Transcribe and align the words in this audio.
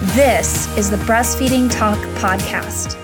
This 0.00 0.74
is 0.78 0.88
the 0.88 0.96
Breastfeeding 0.96 1.70
Talk 1.70 1.98
Podcast. 2.16 2.94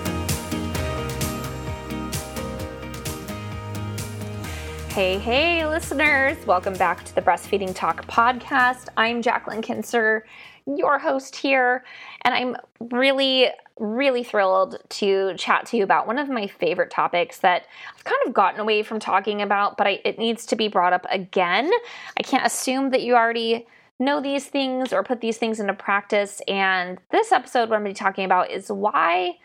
Hey, 4.89 5.19
hey, 5.19 5.67
listeners. 5.67 6.43
Welcome 6.47 6.73
back 6.73 7.05
to 7.05 7.13
the 7.13 7.21
Breastfeeding 7.21 7.75
Talk 7.75 8.07
Podcast. 8.07 8.87
I'm 8.97 9.21
Jacqueline 9.21 9.61
Kincer, 9.61 10.23
your 10.65 10.97
host 10.97 11.35
here, 11.35 11.85
and 12.23 12.33
I'm 12.33 12.55
really, 12.79 13.51
really 13.77 14.23
thrilled 14.23 14.77
to 14.89 15.35
chat 15.37 15.67
to 15.67 15.77
you 15.77 15.83
about 15.83 16.07
one 16.07 16.17
of 16.17 16.29
my 16.29 16.47
favorite 16.47 16.89
topics 16.89 17.37
that 17.41 17.67
I've 17.95 18.05
kind 18.05 18.21
of 18.25 18.33
gotten 18.33 18.59
away 18.59 18.81
from 18.81 18.99
talking 18.99 19.43
about, 19.43 19.77
but 19.77 19.85
I, 19.85 20.01
it 20.03 20.17
needs 20.17 20.47
to 20.47 20.55
be 20.55 20.67
brought 20.67 20.93
up 20.93 21.05
again. 21.11 21.69
I 22.17 22.23
can't 22.23 22.43
assume 22.43 22.89
that 22.89 23.03
you 23.03 23.13
already 23.13 23.67
know 23.99 24.21
these 24.21 24.45
things 24.47 24.93
or 24.93 25.03
put 25.03 25.21
these 25.21 25.37
things 25.37 25.59
into 25.59 25.73
practice. 25.73 26.41
And 26.47 26.99
this 27.11 27.31
episode, 27.31 27.69
what 27.69 27.75
I'm 27.75 27.83
going 27.83 27.93
to 27.93 27.99
be 27.99 28.03
talking 28.03 28.25
about 28.25 28.51
is 28.51 28.71
why 28.71 29.37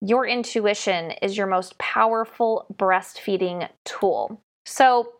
your 0.00 0.26
intuition 0.26 1.12
is 1.22 1.36
your 1.36 1.46
most 1.46 1.78
powerful 1.78 2.66
breastfeeding 2.74 3.68
tool. 3.84 4.40
So, 4.64 5.12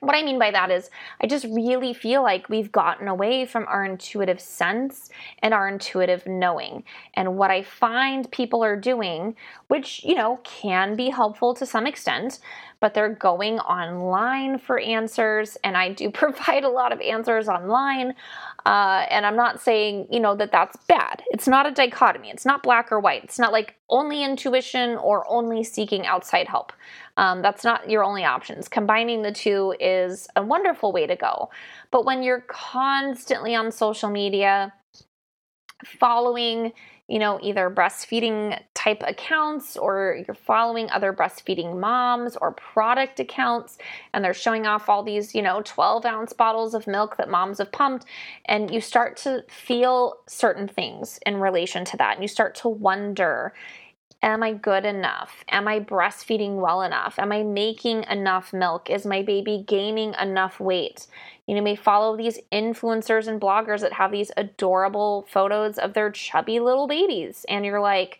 what 0.00 0.14
I 0.14 0.22
mean 0.22 0.38
by 0.38 0.50
that 0.50 0.70
is, 0.70 0.90
I 1.20 1.26
just 1.26 1.44
really 1.46 1.92
feel 1.92 2.22
like 2.22 2.48
we've 2.48 2.70
gotten 2.70 3.08
away 3.08 3.46
from 3.46 3.66
our 3.68 3.84
intuitive 3.84 4.40
sense 4.40 5.10
and 5.40 5.52
our 5.52 5.68
intuitive 5.68 6.26
knowing. 6.26 6.84
And 7.14 7.36
what 7.36 7.50
I 7.50 7.62
find 7.62 8.30
people 8.30 8.62
are 8.62 8.76
doing, 8.76 9.34
which, 9.68 10.04
you 10.04 10.14
know, 10.14 10.40
can 10.44 10.94
be 10.94 11.10
helpful 11.10 11.54
to 11.54 11.66
some 11.66 11.86
extent, 11.86 12.38
but 12.80 12.94
they're 12.94 13.12
going 13.12 13.58
online 13.60 14.58
for 14.58 14.78
answers. 14.78 15.56
And 15.64 15.76
I 15.76 15.92
do 15.92 16.10
provide 16.12 16.64
a 16.64 16.68
lot 16.68 16.92
of 16.92 17.00
answers 17.00 17.48
online. 17.48 18.14
Uh, 18.66 19.06
and 19.10 19.24
I'm 19.24 19.36
not 19.36 19.60
saying, 19.60 20.08
you 20.10 20.20
know, 20.20 20.36
that 20.36 20.52
that's 20.52 20.76
bad. 20.88 21.22
It's 21.28 21.48
not 21.48 21.66
a 21.66 21.70
dichotomy. 21.70 22.30
It's 22.30 22.44
not 22.44 22.62
black 22.62 22.92
or 22.92 23.00
white. 23.00 23.24
It's 23.24 23.38
not 23.38 23.52
like 23.52 23.76
only 23.88 24.22
intuition 24.22 24.96
or 24.96 25.24
only 25.28 25.64
seeking 25.64 26.06
outside 26.06 26.46
help. 26.48 26.72
Um, 27.18 27.42
that's 27.42 27.64
not 27.64 27.90
your 27.90 28.02
only 28.02 28.24
options. 28.24 28.68
Combining 28.68 29.22
the 29.22 29.32
two 29.32 29.74
is 29.78 30.26
a 30.36 30.42
wonderful 30.42 30.92
way 30.92 31.06
to 31.06 31.16
go. 31.16 31.50
But 31.90 32.06
when 32.06 32.22
you're 32.22 32.44
constantly 32.48 33.54
on 33.54 33.70
social 33.70 34.08
media, 34.08 34.72
following 35.84 36.72
you 37.08 37.18
know, 37.18 37.40
either 37.42 37.70
breastfeeding 37.70 38.60
type 38.74 39.02
accounts 39.06 39.78
or 39.78 40.22
you're 40.26 40.34
following 40.34 40.90
other 40.90 41.10
breastfeeding 41.10 41.80
moms 41.80 42.36
or 42.36 42.52
product 42.52 43.18
accounts 43.18 43.78
and 44.12 44.22
they're 44.22 44.34
showing 44.34 44.66
off 44.66 44.90
all 44.90 45.02
these, 45.02 45.34
you 45.34 45.40
know, 45.40 45.62
12 45.64 46.04
ounce 46.04 46.34
bottles 46.34 46.74
of 46.74 46.86
milk 46.86 47.16
that 47.16 47.30
moms 47.30 47.58
have 47.58 47.72
pumped. 47.72 48.04
And 48.44 48.70
you 48.70 48.82
start 48.82 49.16
to 49.18 49.42
feel 49.48 50.18
certain 50.28 50.68
things 50.68 51.18
in 51.24 51.38
relation 51.38 51.86
to 51.86 51.96
that. 51.96 52.14
And 52.16 52.22
you 52.22 52.28
start 52.28 52.54
to 52.56 52.68
wonder, 52.68 53.54
Am 54.20 54.42
I 54.42 54.52
good 54.52 54.84
enough? 54.84 55.44
Am 55.48 55.68
I 55.68 55.78
breastfeeding 55.78 56.56
well 56.56 56.82
enough? 56.82 57.20
Am 57.20 57.30
I 57.30 57.44
making 57.44 58.02
enough 58.04 58.52
milk? 58.52 58.90
Is 58.90 59.06
my 59.06 59.22
baby 59.22 59.62
gaining 59.64 60.14
enough 60.20 60.58
weight? 60.58 61.06
You 61.46 61.54
know, 61.54 61.62
may 61.62 61.76
follow 61.76 62.16
these 62.16 62.40
influencers 62.50 63.28
and 63.28 63.40
bloggers 63.40 63.80
that 63.80 63.92
have 63.92 64.10
these 64.10 64.32
adorable 64.36 65.24
photos 65.30 65.78
of 65.78 65.94
their 65.94 66.10
chubby 66.10 66.58
little 66.58 66.88
babies. 66.88 67.46
And 67.48 67.64
you're 67.64 67.80
like, 67.80 68.18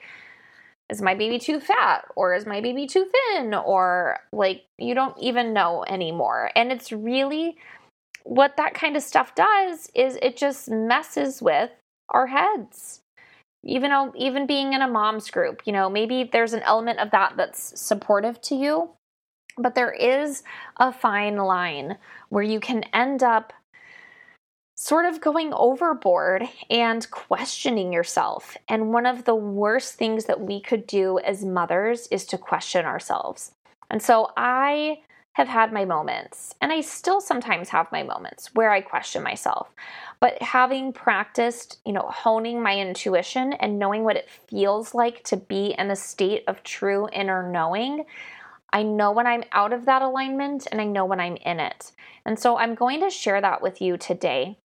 is 0.88 1.02
my 1.02 1.16
baby 1.16 1.40
too 1.40 1.58
fat? 1.58 2.06
Or 2.14 2.32
is 2.32 2.46
my 2.46 2.60
baby 2.60 2.86
too 2.86 3.10
thin? 3.34 3.52
Or 3.52 4.20
like, 4.32 4.66
you 4.78 4.94
don't 4.94 5.18
even 5.18 5.52
know 5.52 5.84
anymore. 5.88 6.52
And 6.54 6.70
it's 6.70 6.92
really 6.92 7.56
what 8.22 8.56
that 8.56 8.74
kind 8.74 8.96
of 8.96 9.02
stuff 9.02 9.34
does 9.34 9.90
is 9.96 10.16
it 10.22 10.36
just 10.36 10.70
messes 10.70 11.42
with 11.42 11.70
our 12.10 12.28
heads 12.28 13.00
even 13.64 13.90
though 13.90 14.12
even 14.16 14.46
being 14.46 14.72
in 14.72 14.82
a 14.82 14.88
mom's 14.88 15.30
group 15.30 15.62
you 15.64 15.72
know 15.72 15.88
maybe 15.88 16.28
there's 16.32 16.52
an 16.52 16.62
element 16.62 16.98
of 16.98 17.10
that 17.10 17.34
that's 17.36 17.78
supportive 17.80 18.40
to 18.40 18.54
you 18.54 18.90
but 19.58 19.74
there 19.74 19.92
is 19.92 20.42
a 20.78 20.92
fine 20.92 21.36
line 21.36 21.98
where 22.28 22.44
you 22.44 22.60
can 22.60 22.84
end 22.94 23.22
up 23.22 23.52
sort 24.76 25.06
of 25.06 25.20
going 25.20 25.52
overboard 25.54 26.44
and 26.70 27.10
questioning 27.10 27.92
yourself. 27.92 28.56
And 28.68 28.92
one 28.92 29.06
of 29.06 29.24
the 29.24 29.34
worst 29.34 29.94
things 29.94 30.26
that 30.26 30.40
we 30.40 30.60
could 30.60 30.86
do 30.86 31.18
as 31.18 31.44
mothers 31.44 32.06
is 32.12 32.24
to 32.26 32.38
question 32.38 32.86
ourselves. 32.86 33.50
And 33.90 34.00
so 34.00 34.30
I 34.36 35.00
have 35.38 35.46
had 35.46 35.72
my 35.72 35.84
moments, 35.84 36.56
and 36.60 36.72
I 36.72 36.80
still 36.80 37.20
sometimes 37.20 37.68
have 37.68 37.92
my 37.92 38.02
moments 38.02 38.52
where 38.54 38.72
I 38.72 38.80
question 38.80 39.22
myself. 39.22 39.68
But 40.18 40.42
having 40.42 40.92
practiced, 40.92 41.78
you 41.86 41.92
know, 41.92 42.10
honing 42.12 42.60
my 42.60 42.76
intuition 42.76 43.52
and 43.52 43.78
knowing 43.78 44.02
what 44.02 44.16
it 44.16 44.28
feels 44.28 44.96
like 44.96 45.22
to 45.24 45.36
be 45.36 45.76
in 45.78 45.92
a 45.92 45.96
state 45.96 46.42
of 46.48 46.64
true 46.64 47.08
inner 47.12 47.48
knowing, 47.48 48.04
I 48.72 48.82
know 48.82 49.12
when 49.12 49.28
I'm 49.28 49.44
out 49.52 49.72
of 49.72 49.84
that 49.84 50.02
alignment 50.02 50.66
and 50.72 50.80
I 50.80 50.84
know 50.84 51.04
when 51.04 51.20
I'm 51.20 51.36
in 51.36 51.60
it. 51.60 51.92
And 52.26 52.36
so 52.36 52.58
I'm 52.58 52.74
going 52.74 53.00
to 53.02 53.08
share 53.08 53.40
that 53.40 53.62
with 53.62 53.80
you 53.80 53.96
today. 53.96 54.58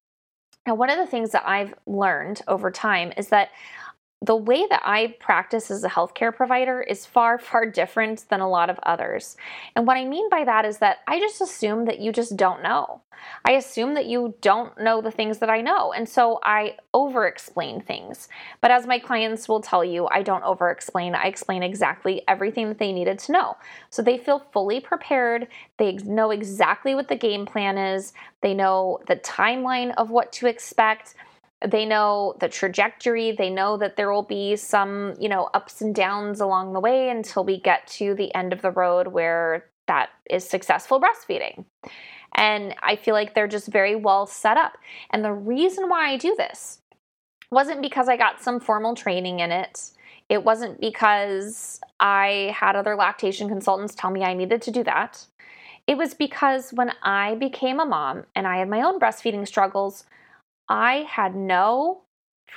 Now, 0.66 0.73
one 0.73 0.89
of 0.89 0.97
the 0.97 1.06
things 1.06 1.29
that 1.33 1.47
I've 1.47 1.75
learned 1.85 2.41
over 2.47 2.72
time 2.72 3.13
is 3.16 3.28
that 3.28 3.50
the 4.23 4.35
way 4.38 4.66
that 4.69 4.81
I 4.85 5.16
practice 5.19 5.69
as 5.69 5.84
a 5.84 5.89
healthcare 5.89 6.34
provider 6.34 6.81
is 6.81 7.06
far, 7.06 7.38
far 7.39 7.66
different 7.66 8.25
than 8.29 8.39
a 8.39 8.50
lot 8.50 8.69
of 8.69 8.79
others. 8.84 9.35
And 9.75 9.85
what 9.85 9.97
I 9.97 10.06
mean 10.06 10.29
by 10.29 10.45
that 10.45 10.66
is 10.66 10.78
that 10.78 11.00
I 11.07 11.19
just 11.19 11.41
assume 11.41 11.85
that 11.85 12.00
you 12.00 12.13
just 12.13 12.38
don't 12.38 12.63
know. 12.63 13.01
I 13.45 13.51
assume 13.51 13.94
that 13.94 14.06
you 14.06 14.35
don't 14.41 14.78
know 14.79 15.01
the 15.01 15.12
things 15.12 15.39
that 15.39 15.50
I 15.50 15.62
know. 15.62 15.94
And 15.94 16.07
so 16.07 16.39
I 16.44 16.78
over 16.94 17.25
explain 17.25 17.81
things. 17.81 18.28
But 18.59 18.72
as 18.72 18.88
my 18.88 19.00
clients 19.00 19.47
will 19.47 19.62
tell 19.62 19.83
you, 19.83 20.07
I 20.12 20.23
don't 20.23 20.44
over 20.44 20.69
explain. 20.69 21.16
I 21.16 21.25
explain 21.25 21.63
exactly 21.63 22.22
everything 22.28 22.67
that 22.69 22.79
they 22.79 22.91
needed 22.91 23.19
to 23.19 23.31
know. 23.31 23.57
So 23.89 24.01
they 24.01 24.17
feel 24.17 24.39
fully 24.51 24.79
prepared. 24.79 25.47
They 25.78 25.94
know 25.94 26.31
exactly 26.31 26.95
what 26.95 27.07
the 27.07 27.16
game 27.16 27.45
plan 27.45 27.78
is, 27.78 28.13
they 28.41 28.53
know 28.53 29.00
the 29.07 29.16
timeline 29.16 29.94
of 29.95 30.09
what 30.09 30.31
to 30.33 30.47
expect 30.47 31.16
they 31.66 31.85
know 31.85 32.35
the 32.40 32.50
trajectory. 32.50 33.31
They 33.31 33.50
know 33.50 33.78
that 33.78 33.96
there 33.96 34.12
will 34.12 34.24
be 34.24 34.56
some 34.56 35.16
you 35.19 35.29
know 35.29 35.50
ups 35.53 35.81
and 35.81 35.96
downs 35.96 36.41
along 36.41 36.74
the 36.74 36.79
way 36.79 37.09
until 37.09 37.44
we 37.44 37.59
get 37.59 37.88
to 37.88 38.13
the 38.16 38.34
end 38.35 38.53
of 38.53 38.62
the 38.62 38.72
road 38.72 39.07
where 39.07 39.66
that 39.88 40.09
is 40.29 40.47
successful 40.47 41.01
breastfeeding. 41.01 41.66
And 42.35 42.75
i 42.81 42.96
feel 42.96 43.13
like 43.13 43.34
they're 43.34 43.47
just 43.47 43.68
very 43.68 43.96
well 43.96 44.25
set 44.25 44.57
up. 44.57 44.78
And 45.12 45.24
the 45.24 45.34
reason 45.34 45.90
why 45.90 46.09
i 46.12 46.18
do 46.18 46.35
this 46.38 46.79
wasn't 47.51 47.81
because 47.81 48.09
i 48.09 48.18
got 48.18 48.41
some 48.41 48.59
formal 48.59 48.95
training 48.95 49.40
in 49.40 49.51
it. 49.51 49.91
It 50.30 50.44
wasn't 50.44 50.81
because 50.81 51.80
i 52.00 52.53
had 52.56 52.75
other 52.75 52.95
lactation 52.95 53.47
consultants 53.47 53.95
tell 53.95 54.12
me 54.12 54.24
i 54.24 54.34
needed 54.34 54.62
to 54.63 54.72
do 54.72 54.84
that. 54.84 55.25
It 55.85 55.97
was 55.97 56.13
because 56.13 56.72
when 56.72 56.91
i 57.03 57.35
became 57.35 57.80
a 57.80 57.85
mom 57.85 58.25
and 58.35 58.47
i 58.47 58.57
had 58.57 58.69
my 58.69 58.81
own 58.81 59.00
breastfeeding 59.00 59.47
struggles 59.47 60.06
I 60.69 61.06
had 61.09 61.35
no 61.35 62.01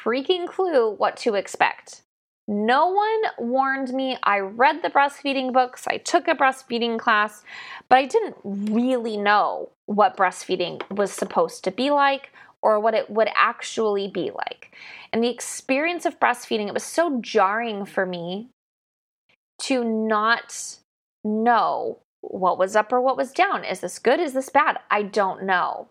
freaking 0.05 0.47
clue 0.47 0.91
what 0.91 1.17
to 1.19 1.35
expect. 1.35 2.03
No 2.49 2.87
one 2.89 3.23
warned 3.39 3.93
me. 3.93 4.17
I 4.23 4.39
read 4.39 4.83
the 4.83 4.91
breastfeeding 4.91 5.53
books, 5.53 5.85
I 5.89 5.97
took 5.97 6.29
a 6.29 6.35
breastfeeding 6.35 6.99
class, 6.99 7.43
but 7.89 7.99
I 7.99 8.07
didn't 8.07 8.37
really 8.45 9.17
know 9.17 9.71
what 9.87 10.17
breastfeeding 10.17 10.89
was 10.91 11.13
supposed 11.13 11.65
to 11.65 11.73
be 11.73 11.91
like 11.91 12.31
or 12.63 12.79
what 12.79 12.95
it 12.95 13.11
would 13.11 13.29
actually 13.35 14.09
be 14.09 14.31
like. 14.31 14.77
And 15.13 15.23
the 15.23 15.31
experience 15.31 16.07
of 16.07 16.21
breastfeeding, 16.21 16.69
it 16.69 16.75
was 16.75 16.85
so 16.85 17.21
jarring 17.21 17.85
for 17.85 18.07
me 18.07 18.49
to 19.63 19.83
not 19.83 20.77
know 21.25 21.99
what 22.21 22.59
was 22.59 22.77
up 22.77 22.93
or 22.93 23.01
what 23.01 23.17
was 23.17 23.33
down. 23.33 23.65
Is 23.65 23.81
this 23.81 23.99
good? 23.99 24.21
Is 24.21 24.33
this 24.33 24.49
bad? 24.49 24.79
I 24.91 25.03
don't 25.03 25.45
know. 25.45 25.89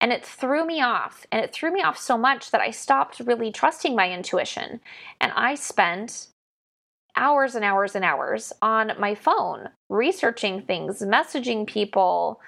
And 0.00 0.12
it 0.12 0.24
threw 0.24 0.64
me 0.64 0.80
off. 0.80 1.26
And 1.32 1.44
it 1.44 1.52
threw 1.52 1.72
me 1.72 1.82
off 1.82 1.98
so 1.98 2.16
much 2.16 2.50
that 2.50 2.60
I 2.60 2.70
stopped 2.70 3.20
really 3.20 3.50
trusting 3.50 3.96
my 3.96 4.12
intuition. 4.12 4.80
And 5.20 5.32
I 5.34 5.54
spent 5.54 6.28
hours 7.16 7.54
and 7.54 7.64
hours 7.64 7.94
and 7.94 8.04
hours 8.04 8.52
on 8.62 8.92
my 8.98 9.14
phone 9.14 9.68
researching 9.88 10.62
things, 10.62 11.02
messaging 11.02 11.66
people, 11.66 12.40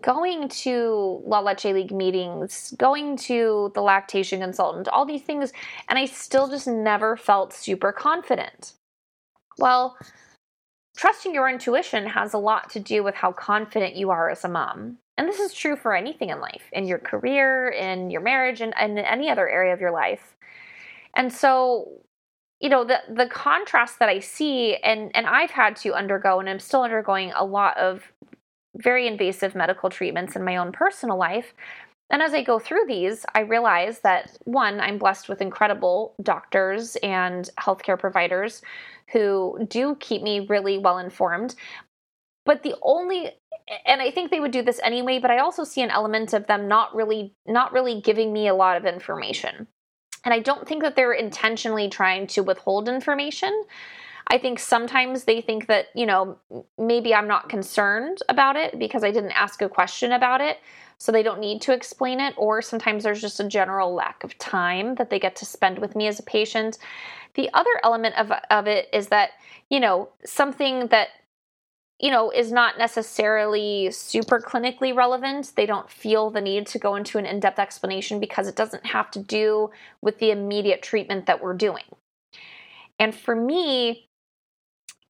going 0.00 0.48
to 0.48 1.22
La 1.26 1.40
Leche 1.40 1.66
League 1.66 1.92
meetings, 1.92 2.74
going 2.78 3.16
to 3.16 3.72
the 3.74 3.82
lactation 3.82 4.40
consultant, 4.40 4.88
all 4.88 5.04
these 5.04 5.22
things, 5.22 5.52
and 5.88 5.98
I 5.98 6.06
still 6.06 6.48
just 6.48 6.66
never 6.66 7.16
felt 7.16 7.52
super 7.52 7.92
confident. 7.92 8.74
Well, 9.58 9.96
trusting 10.96 11.34
your 11.34 11.48
intuition 11.48 12.06
has 12.06 12.34
a 12.34 12.38
lot 12.38 12.70
to 12.70 12.80
do 12.80 13.02
with 13.02 13.14
how 13.14 13.32
confident 13.32 13.96
you 13.96 14.10
are 14.10 14.30
as 14.30 14.44
a 14.44 14.48
mom. 14.48 14.98
And 15.18 15.28
this 15.28 15.40
is 15.40 15.54
true 15.54 15.76
for 15.76 15.94
anything 15.94 16.30
in 16.30 16.40
life, 16.40 16.64
in 16.72 16.86
your 16.86 16.98
career, 16.98 17.68
in 17.68 18.10
your 18.10 18.20
marriage, 18.20 18.60
and, 18.60 18.74
in 18.78 18.98
any 18.98 19.30
other 19.30 19.48
area 19.48 19.72
of 19.72 19.80
your 19.80 19.92
life. 19.92 20.36
And 21.14 21.32
so, 21.32 21.88
you 22.60 22.68
know, 22.68 22.84
the 22.84 23.00
the 23.08 23.26
contrast 23.26 23.98
that 23.98 24.08
I 24.08 24.20
see, 24.20 24.76
and 24.76 25.10
and 25.14 25.26
I've 25.26 25.50
had 25.50 25.76
to 25.76 25.94
undergo, 25.94 26.40
and 26.40 26.48
I'm 26.48 26.60
still 26.60 26.82
undergoing 26.82 27.32
a 27.34 27.44
lot 27.44 27.76
of 27.78 28.12
very 28.76 29.06
invasive 29.06 29.54
medical 29.54 29.88
treatments 29.88 30.36
in 30.36 30.44
my 30.44 30.56
own 30.56 30.72
personal 30.72 31.16
life. 31.16 31.54
And 32.10 32.22
as 32.22 32.34
I 32.34 32.42
go 32.42 32.58
through 32.58 32.84
these, 32.86 33.26
I 33.34 33.40
realize 33.40 34.00
that 34.00 34.36
one, 34.44 34.80
I'm 34.80 34.98
blessed 34.98 35.28
with 35.28 35.40
incredible 35.40 36.14
doctors 36.22 36.96
and 37.02 37.50
healthcare 37.58 37.98
providers 37.98 38.62
who 39.12 39.66
do 39.68 39.96
keep 39.98 40.22
me 40.22 40.40
really 40.40 40.78
well 40.78 40.98
informed. 40.98 41.56
But 42.44 42.62
the 42.62 42.76
only 42.82 43.32
and 43.84 44.00
I 44.00 44.10
think 44.10 44.30
they 44.30 44.40
would 44.40 44.52
do 44.52 44.62
this 44.62 44.80
anyway, 44.82 45.18
but 45.18 45.30
I 45.30 45.38
also 45.38 45.64
see 45.64 45.82
an 45.82 45.90
element 45.90 46.32
of 46.32 46.46
them 46.46 46.68
not 46.68 46.94
really 46.94 47.34
not 47.46 47.72
really 47.72 48.00
giving 48.00 48.32
me 48.32 48.48
a 48.48 48.54
lot 48.54 48.76
of 48.76 48.84
information. 48.84 49.66
And 50.24 50.34
I 50.34 50.40
don't 50.40 50.66
think 50.66 50.82
that 50.82 50.96
they're 50.96 51.12
intentionally 51.12 51.88
trying 51.88 52.26
to 52.28 52.42
withhold 52.42 52.88
information. 52.88 53.64
I 54.28 54.38
think 54.38 54.58
sometimes 54.58 55.22
they 55.22 55.40
think 55.40 55.68
that, 55.68 55.86
you 55.94 56.04
know, 56.04 56.38
maybe 56.78 57.14
I'm 57.14 57.28
not 57.28 57.48
concerned 57.48 58.18
about 58.28 58.56
it 58.56 58.76
because 58.76 59.04
I 59.04 59.12
didn't 59.12 59.30
ask 59.32 59.62
a 59.62 59.68
question 59.68 60.10
about 60.10 60.40
it. 60.40 60.58
So 60.98 61.12
they 61.12 61.22
don't 61.22 61.38
need 61.38 61.60
to 61.62 61.72
explain 61.72 62.18
it. 62.18 62.34
Or 62.36 62.60
sometimes 62.60 63.04
there's 63.04 63.20
just 63.20 63.38
a 63.38 63.46
general 63.46 63.94
lack 63.94 64.24
of 64.24 64.36
time 64.38 64.96
that 64.96 65.10
they 65.10 65.20
get 65.20 65.36
to 65.36 65.44
spend 65.44 65.78
with 65.78 65.94
me 65.94 66.08
as 66.08 66.18
a 66.18 66.24
patient. 66.24 66.78
The 67.34 67.48
other 67.54 67.70
element 67.84 68.16
of, 68.16 68.32
of 68.50 68.66
it 68.66 68.88
is 68.92 69.08
that, 69.08 69.30
you 69.70 69.78
know, 69.78 70.08
something 70.24 70.88
that 70.88 71.08
you 71.98 72.10
know, 72.10 72.30
is 72.30 72.52
not 72.52 72.78
necessarily 72.78 73.90
super 73.90 74.38
clinically 74.40 74.94
relevant. 74.94 75.52
They 75.56 75.66
don't 75.66 75.90
feel 75.90 76.30
the 76.30 76.40
need 76.40 76.66
to 76.68 76.78
go 76.78 76.94
into 76.94 77.18
an 77.18 77.24
in 77.26 77.40
depth 77.40 77.58
explanation 77.58 78.20
because 78.20 78.48
it 78.48 78.56
doesn't 78.56 78.86
have 78.86 79.10
to 79.12 79.18
do 79.18 79.70
with 80.02 80.18
the 80.18 80.30
immediate 80.30 80.82
treatment 80.82 81.26
that 81.26 81.42
we're 81.42 81.54
doing. 81.54 81.84
And 82.98 83.14
for 83.14 83.34
me, 83.34 84.08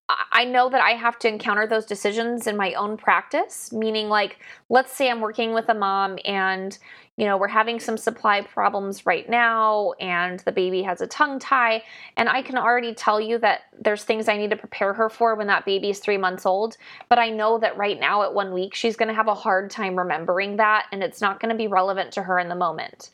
I 0.08 0.44
know 0.44 0.68
that 0.68 0.80
I 0.80 0.90
have 0.90 1.18
to 1.20 1.28
encounter 1.28 1.66
those 1.66 1.84
decisions 1.84 2.46
in 2.46 2.56
my 2.56 2.74
own 2.74 2.96
practice, 2.96 3.72
meaning, 3.72 4.08
like, 4.08 4.38
let's 4.68 4.92
say 4.92 5.10
I'm 5.10 5.20
working 5.20 5.52
with 5.52 5.68
a 5.68 5.74
mom 5.74 6.16
and, 6.24 6.78
you 7.16 7.24
know, 7.24 7.36
we're 7.36 7.48
having 7.48 7.80
some 7.80 7.96
supply 7.96 8.42
problems 8.42 9.04
right 9.04 9.28
now 9.28 9.94
and 9.98 10.38
the 10.40 10.52
baby 10.52 10.82
has 10.82 11.00
a 11.00 11.08
tongue 11.08 11.40
tie. 11.40 11.82
And 12.16 12.28
I 12.28 12.42
can 12.42 12.56
already 12.56 12.94
tell 12.94 13.20
you 13.20 13.38
that 13.38 13.62
there's 13.80 14.04
things 14.04 14.28
I 14.28 14.36
need 14.36 14.50
to 14.50 14.56
prepare 14.56 14.94
her 14.94 15.08
for 15.08 15.34
when 15.34 15.48
that 15.48 15.64
baby 15.64 15.90
is 15.90 15.98
three 15.98 16.18
months 16.18 16.46
old. 16.46 16.76
But 17.08 17.18
I 17.18 17.30
know 17.30 17.58
that 17.58 17.76
right 17.76 17.98
now 17.98 18.22
at 18.22 18.32
one 18.32 18.52
week, 18.52 18.76
she's 18.76 18.94
going 18.94 19.08
to 19.08 19.14
have 19.14 19.28
a 19.28 19.34
hard 19.34 19.70
time 19.70 19.96
remembering 19.96 20.56
that 20.58 20.86
and 20.92 21.02
it's 21.02 21.20
not 21.20 21.40
going 21.40 21.50
to 21.50 21.58
be 21.58 21.66
relevant 21.66 22.12
to 22.12 22.22
her 22.22 22.38
in 22.38 22.48
the 22.48 22.54
moment. 22.54 23.10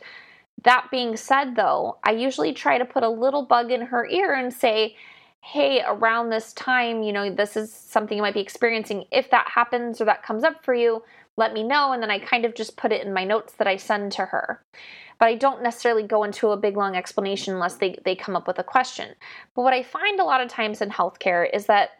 That 0.64 0.88
being 0.90 1.16
said, 1.16 1.56
though, 1.56 1.96
I 2.04 2.10
usually 2.10 2.52
try 2.52 2.76
to 2.76 2.84
put 2.84 3.02
a 3.02 3.08
little 3.08 3.46
bug 3.46 3.72
in 3.72 3.80
her 3.80 4.06
ear 4.06 4.34
and 4.34 4.52
say, 4.52 4.96
hey, 5.42 5.82
around 5.86 6.30
this 6.30 6.52
time, 6.52 7.02
you 7.02 7.12
know, 7.12 7.28
this 7.28 7.56
is 7.56 7.72
something 7.72 8.16
you 8.16 8.22
might 8.22 8.32
be 8.32 8.40
experiencing. 8.40 9.04
If 9.10 9.30
that 9.30 9.48
happens 9.52 10.00
or 10.00 10.04
that 10.04 10.22
comes 10.22 10.44
up 10.44 10.64
for 10.64 10.72
you, 10.72 11.02
let 11.36 11.52
me 11.52 11.64
know. 11.64 11.92
And 11.92 12.00
then 12.00 12.12
I 12.12 12.20
kind 12.20 12.44
of 12.44 12.54
just 12.54 12.76
put 12.76 12.92
it 12.92 13.04
in 13.04 13.12
my 13.12 13.24
notes 13.24 13.54
that 13.54 13.66
I 13.66 13.76
send 13.76 14.12
to 14.12 14.26
her. 14.26 14.62
But 15.18 15.26
I 15.26 15.34
don't 15.34 15.62
necessarily 15.62 16.04
go 16.04 16.22
into 16.22 16.50
a 16.50 16.56
big 16.56 16.76
long 16.76 16.94
explanation 16.94 17.54
unless 17.54 17.76
they, 17.76 17.98
they 18.04 18.14
come 18.14 18.36
up 18.36 18.46
with 18.46 18.60
a 18.60 18.64
question. 18.64 19.14
But 19.54 19.62
what 19.62 19.74
I 19.74 19.82
find 19.82 20.20
a 20.20 20.24
lot 20.24 20.40
of 20.40 20.48
times 20.48 20.80
in 20.80 20.90
healthcare 20.90 21.48
is 21.52 21.66
that 21.66 21.90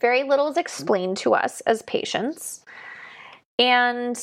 very 0.00 0.22
little 0.22 0.48
is 0.48 0.56
explained 0.56 1.16
to 1.18 1.34
us 1.34 1.60
as 1.62 1.82
patients. 1.82 2.64
And 3.58 4.16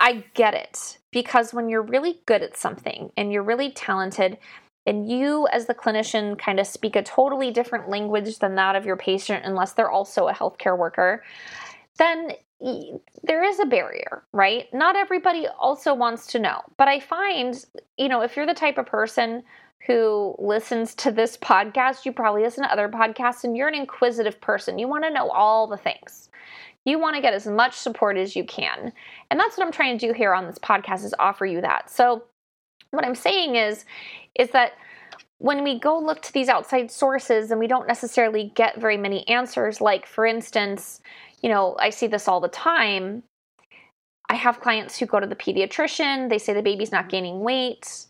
I 0.00 0.24
get 0.34 0.54
it 0.54 0.98
because 1.12 1.54
when 1.54 1.68
you're 1.68 1.82
really 1.82 2.20
good 2.26 2.42
at 2.42 2.56
something 2.56 3.12
and 3.16 3.32
you're 3.32 3.44
really 3.44 3.70
talented, 3.70 4.38
and 4.86 5.10
you 5.10 5.46
as 5.52 5.66
the 5.66 5.74
clinician 5.74 6.38
kind 6.38 6.60
of 6.60 6.66
speak 6.66 6.96
a 6.96 7.02
totally 7.02 7.50
different 7.50 7.88
language 7.88 8.38
than 8.38 8.54
that 8.56 8.76
of 8.76 8.84
your 8.84 8.96
patient 8.96 9.44
unless 9.44 9.72
they're 9.72 9.90
also 9.90 10.28
a 10.28 10.34
healthcare 10.34 10.76
worker. 10.76 11.22
Then 11.98 12.32
there 13.22 13.44
is 13.44 13.60
a 13.60 13.66
barrier 13.66 14.24
right? 14.32 14.72
Not 14.72 14.96
everybody 14.96 15.46
also 15.58 15.94
wants 15.94 16.26
to 16.28 16.38
know. 16.38 16.60
But 16.76 16.88
i 16.88 17.00
find 17.00 17.64
you 17.96 18.08
know 18.08 18.22
if 18.22 18.36
you're 18.36 18.46
the 18.46 18.54
type 18.54 18.78
of 18.78 18.86
person 18.86 19.42
who 19.86 20.34
listens 20.38 20.94
to 20.94 21.12
this 21.12 21.36
podcast 21.36 22.06
you 22.06 22.12
probably 22.12 22.42
listen 22.42 22.64
to 22.64 22.72
other 22.72 22.88
podcasts 22.88 23.44
and 23.44 23.56
you're 23.56 23.68
an 23.68 23.74
inquisitive 23.74 24.40
person. 24.40 24.78
You 24.78 24.88
want 24.88 25.04
to 25.04 25.10
know 25.10 25.30
all 25.30 25.66
the 25.66 25.76
things. 25.76 26.30
You 26.86 26.98
want 26.98 27.16
to 27.16 27.22
get 27.22 27.32
as 27.32 27.46
much 27.46 27.74
support 27.74 28.18
as 28.18 28.36
you 28.36 28.44
can. 28.44 28.92
And 29.30 29.40
that's 29.40 29.56
what 29.56 29.66
i'm 29.66 29.72
trying 29.72 29.98
to 29.98 30.06
do 30.06 30.12
here 30.12 30.34
on 30.34 30.46
this 30.46 30.58
podcast 30.58 31.04
is 31.04 31.14
offer 31.18 31.46
you 31.46 31.60
that. 31.62 31.90
So 31.90 32.24
what 32.94 33.04
I'm 33.04 33.14
saying 33.14 33.56
is, 33.56 33.84
is 34.38 34.50
that 34.50 34.72
when 35.38 35.64
we 35.64 35.78
go 35.78 35.98
look 35.98 36.22
to 36.22 36.32
these 36.32 36.48
outside 36.48 36.90
sources 36.90 37.50
and 37.50 37.60
we 37.60 37.66
don't 37.66 37.86
necessarily 37.86 38.52
get 38.54 38.80
very 38.80 38.96
many 38.96 39.26
answers, 39.28 39.80
like 39.80 40.06
for 40.06 40.24
instance, 40.24 41.00
you 41.42 41.48
know, 41.50 41.76
I 41.78 41.90
see 41.90 42.06
this 42.06 42.28
all 42.28 42.40
the 42.40 42.48
time. 42.48 43.22
I 44.30 44.34
have 44.34 44.60
clients 44.60 44.98
who 44.98 45.06
go 45.06 45.20
to 45.20 45.26
the 45.26 45.36
pediatrician, 45.36 46.28
they 46.30 46.38
say 46.38 46.54
the 46.54 46.62
baby's 46.62 46.92
not 46.92 47.08
gaining 47.08 47.40
weight. 47.40 48.06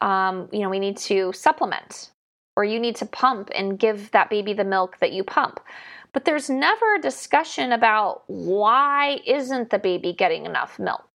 Um, 0.00 0.48
you 0.52 0.60
know, 0.60 0.68
we 0.68 0.78
need 0.78 0.96
to 0.98 1.32
supplement 1.32 2.10
or 2.58 2.64
you 2.64 2.80
need 2.80 2.96
to 2.96 3.06
pump 3.06 3.50
and 3.54 3.78
give 3.78 4.10
that 4.10 4.28
baby 4.28 4.52
the 4.52 4.64
milk 4.64 4.98
that 4.98 5.12
you 5.12 5.22
pump. 5.22 5.60
But 6.12 6.24
there's 6.24 6.50
never 6.50 6.96
a 6.96 7.00
discussion 7.00 7.70
about 7.70 8.24
why 8.26 9.20
isn't 9.24 9.70
the 9.70 9.78
baby 9.78 10.12
getting 10.12 10.44
enough 10.44 10.78
milk? 10.78 11.07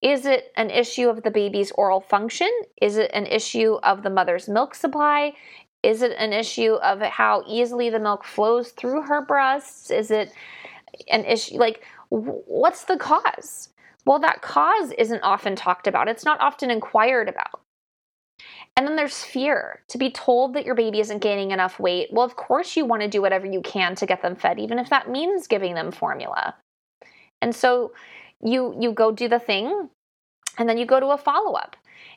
Is 0.00 0.26
it 0.26 0.52
an 0.56 0.70
issue 0.70 1.08
of 1.08 1.22
the 1.22 1.30
baby's 1.30 1.72
oral 1.72 2.00
function? 2.00 2.50
Is 2.80 2.96
it 2.96 3.10
an 3.12 3.26
issue 3.26 3.78
of 3.82 4.02
the 4.02 4.10
mother's 4.10 4.48
milk 4.48 4.74
supply? 4.74 5.32
Is 5.82 6.02
it 6.02 6.12
an 6.18 6.32
issue 6.32 6.74
of 6.74 7.00
how 7.00 7.42
easily 7.46 7.90
the 7.90 7.98
milk 7.98 8.24
flows 8.24 8.70
through 8.70 9.02
her 9.02 9.24
breasts? 9.24 9.90
Is 9.90 10.10
it 10.10 10.32
an 11.10 11.24
issue 11.24 11.56
like 11.56 11.84
what's 12.10 12.84
the 12.84 12.96
cause? 12.96 13.68
Well, 14.04 14.18
that 14.20 14.40
cause 14.40 14.92
isn't 14.92 15.22
often 15.22 15.54
talked 15.54 15.86
about. 15.86 16.08
It's 16.08 16.24
not 16.24 16.40
often 16.40 16.70
inquired 16.70 17.28
about. 17.28 17.60
And 18.76 18.86
then 18.86 18.96
there's 18.96 19.24
fear 19.24 19.82
to 19.88 19.98
be 19.98 20.10
told 20.10 20.54
that 20.54 20.64
your 20.64 20.76
baby 20.76 21.00
isn't 21.00 21.18
gaining 21.18 21.50
enough 21.50 21.80
weight. 21.80 22.08
Well, 22.12 22.24
of 22.24 22.36
course, 22.36 22.76
you 22.76 22.84
want 22.84 23.02
to 23.02 23.08
do 23.08 23.20
whatever 23.20 23.46
you 23.46 23.60
can 23.60 23.96
to 23.96 24.06
get 24.06 24.22
them 24.22 24.36
fed, 24.36 24.58
even 24.58 24.78
if 24.78 24.88
that 24.90 25.10
means 25.10 25.48
giving 25.48 25.74
them 25.74 25.90
formula. 25.90 26.54
And 27.42 27.54
so 27.54 27.92
you 28.42 28.76
you 28.78 28.92
go 28.92 29.12
do 29.12 29.28
the 29.28 29.38
thing 29.38 29.88
and 30.58 30.68
then 30.68 30.78
you 30.78 30.86
go 30.86 31.00
to 31.00 31.06
a 31.06 31.18
follow-up. 31.18 31.76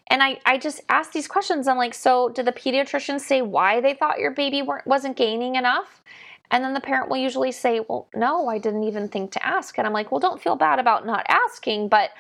And 0.09 0.21
I, 0.23 0.39
I 0.45 0.57
just 0.57 0.81
ask 0.89 1.11
these 1.11 1.27
questions. 1.27 1.67
I'm 1.67 1.77
like 1.77 1.93
so 1.93 2.29
did 2.29 2.45
the 2.45 2.51
pediatrician 2.51 3.19
say 3.19 3.41
why 3.41 3.81
they 3.81 3.93
thought 3.93 4.19
your 4.19 4.31
baby 4.31 4.63
wasn't 4.85 5.17
gaining 5.17 5.55
enough? 5.55 6.01
And 6.49 6.63
then 6.63 6.73
the 6.73 6.81
parent 6.81 7.09
will 7.09 7.17
usually 7.17 7.51
say 7.51 7.79
well 7.87 8.07
no 8.15 8.47
i 8.47 8.57
didn't 8.57 8.83
even 8.83 9.07
think 9.07 9.31
to 9.31 9.45
ask. 9.45 9.77
And 9.77 9.87
i'm 9.87 9.93
like 9.93 10.11
well 10.11 10.19
don't 10.19 10.41
feel 10.41 10.55
bad 10.55 10.79
about 10.79 11.05
not 11.05 11.25
asking 11.27 11.89
but 11.89 12.11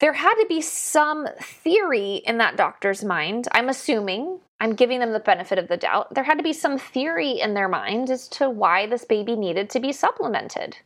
there 0.00 0.12
had 0.12 0.34
to 0.34 0.46
be 0.48 0.60
some 0.60 1.26
theory 1.40 2.22
in 2.24 2.38
that 2.38 2.56
doctor's 2.56 3.04
mind 3.04 3.48
i'm 3.52 3.68
assuming. 3.68 4.40
I'm 4.60 4.74
giving 4.74 4.98
them 4.98 5.12
the 5.12 5.20
benefit 5.20 5.58
of 5.58 5.68
the 5.68 5.76
doubt. 5.76 6.14
There 6.14 6.24
had 6.24 6.38
to 6.38 6.42
be 6.42 6.52
some 6.52 6.78
theory 6.78 7.38
in 7.38 7.54
their 7.54 7.68
mind 7.68 8.10
as 8.10 8.26
to 8.30 8.50
why 8.50 8.86
this 8.86 9.04
baby 9.04 9.36
needed 9.36 9.70
to 9.70 9.78
be 9.78 9.92
supplemented 9.92 10.78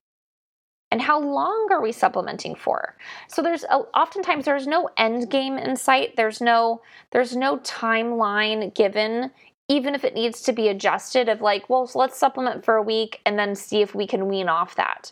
and 0.92 1.00
how 1.00 1.18
long 1.18 1.68
are 1.72 1.80
we 1.80 1.90
supplementing 1.90 2.54
for 2.54 2.94
so 3.26 3.42
there's 3.42 3.64
a, 3.64 3.76
oftentimes 3.96 4.44
there's 4.44 4.66
no 4.66 4.88
end 4.96 5.30
game 5.30 5.58
in 5.58 5.74
sight 5.74 6.14
there's 6.16 6.40
no 6.40 6.80
there's 7.10 7.34
no 7.34 7.58
timeline 7.58 8.72
given 8.74 9.30
even 9.68 9.94
if 9.94 10.04
it 10.04 10.14
needs 10.14 10.42
to 10.42 10.52
be 10.52 10.68
adjusted 10.68 11.28
of 11.28 11.40
like 11.40 11.68
well 11.68 11.86
so 11.86 11.98
let's 11.98 12.16
supplement 12.16 12.64
for 12.64 12.76
a 12.76 12.82
week 12.82 13.20
and 13.26 13.38
then 13.38 13.54
see 13.54 13.80
if 13.80 13.94
we 13.94 14.06
can 14.06 14.28
wean 14.28 14.48
off 14.48 14.76
that 14.76 15.10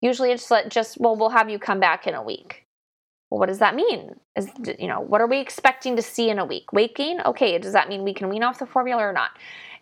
usually 0.00 0.30
it's 0.30 0.50
let 0.50 0.70
just 0.70 0.98
well 0.98 1.16
we'll 1.16 1.28
have 1.28 1.50
you 1.50 1.58
come 1.58 1.80
back 1.80 2.06
in 2.06 2.14
a 2.14 2.22
week 2.22 2.64
well, 3.30 3.40
what 3.40 3.48
does 3.48 3.58
that 3.58 3.74
mean? 3.74 4.14
Is 4.36 4.48
you 4.78 4.88
know 4.88 5.00
what 5.00 5.20
are 5.20 5.26
we 5.26 5.38
expecting 5.38 5.96
to 5.96 6.02
see 6.02 6.30
in 6.30 6.38
a 6.38 6.44
week? 6.44 6.72
Weight 6.72 6.94
gain? 6.96 7.20
Okay, 7.26 7.58
does 7.58 7.74
that 7.74 7.88
mean 7.88 8.02
we 8.02 8.14
can 8.14 8.30
wean 8.30 8.42
off 8.42 8.58
the 8.58 8.66
formula 8.66 9.02
or 9.02 9.12
not? 9.12 9.32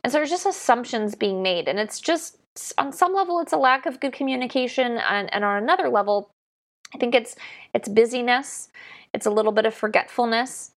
And 0.03 0.13
so 0.13 0.19
there's 0.19 0.31
just 0.31 0.47
assumptions 0.47 1.15
being 1.15 1.43
made, 1.43 1.69
and 1.69 1.79
it's 1.79 2.01
just 2.01 2.39
on 2.79 2.93
some 2.93 3.15
level 3.15 3.41
it's 3.41 3.53
a 3.53 3.57
lack 3.57 3.87
of 3.87 4.01
good 4.01 4.13
communication 4.13 4.99
and, 4.99 5.33
and 5.33 5.45
on 5.45 5.63
another 5.63 5.89
level 5.89 6.31
i 6.95 6.99
think 6.99 7.15
it's 7.15 7.37
it's 7.75 7.89
busyness 7.89 8.69
it's 9.13 9.27
a 9.27 9.31
little 9.31 9.53
bit 9.53 9.67
of 9.67 9.75
forgetfulness 9.75 10.73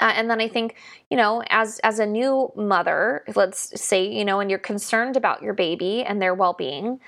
uh, 0.00 0.12
and 0.14 0.30
then 0.30 0.40
i 0.40 0.48
think 0.48 0.76
you 1.10 1.16
know 1.16 1.42
as 1.50 1.78
as 1.80 1.98
a 1.98 2.06
new 2.06 2.50
mother 2.56 3.24
let's 3.34 3.80
say 3.80 4.06
you 4.06 4.24
know 4.24 4.40
and 4.40 4.50
you're 4.50 4.58
concerned 4.58 5.16
about 5.16 5.42
your 5.42 5.54
baby 5.54 6.02
and 6.02 6.20
their 6.20 6.34
well-being 6.34 7.00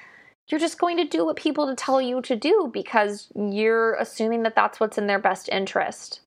you're 0.49 0.61
just 0.61 0.79
going 0.79 0.97
to 0.97 1.05
do 1.05 1.25
what 1.25 1.37
people 1.37 1.67
to 1.67 1.75
tell 1.75 2.01
you 2.01 2.23
to 2.23 2.37
do 2.37 2.71
because 2.73 3.29
you're 3.35 3.95
assuming 3.95 4.45
that 4.45 4.55
that's 4.55 4.79
what's 4.79 4.99
in 4.99 5.07
their 5.07 5.19
best 5.19 5.49
interest. 5.49 6.21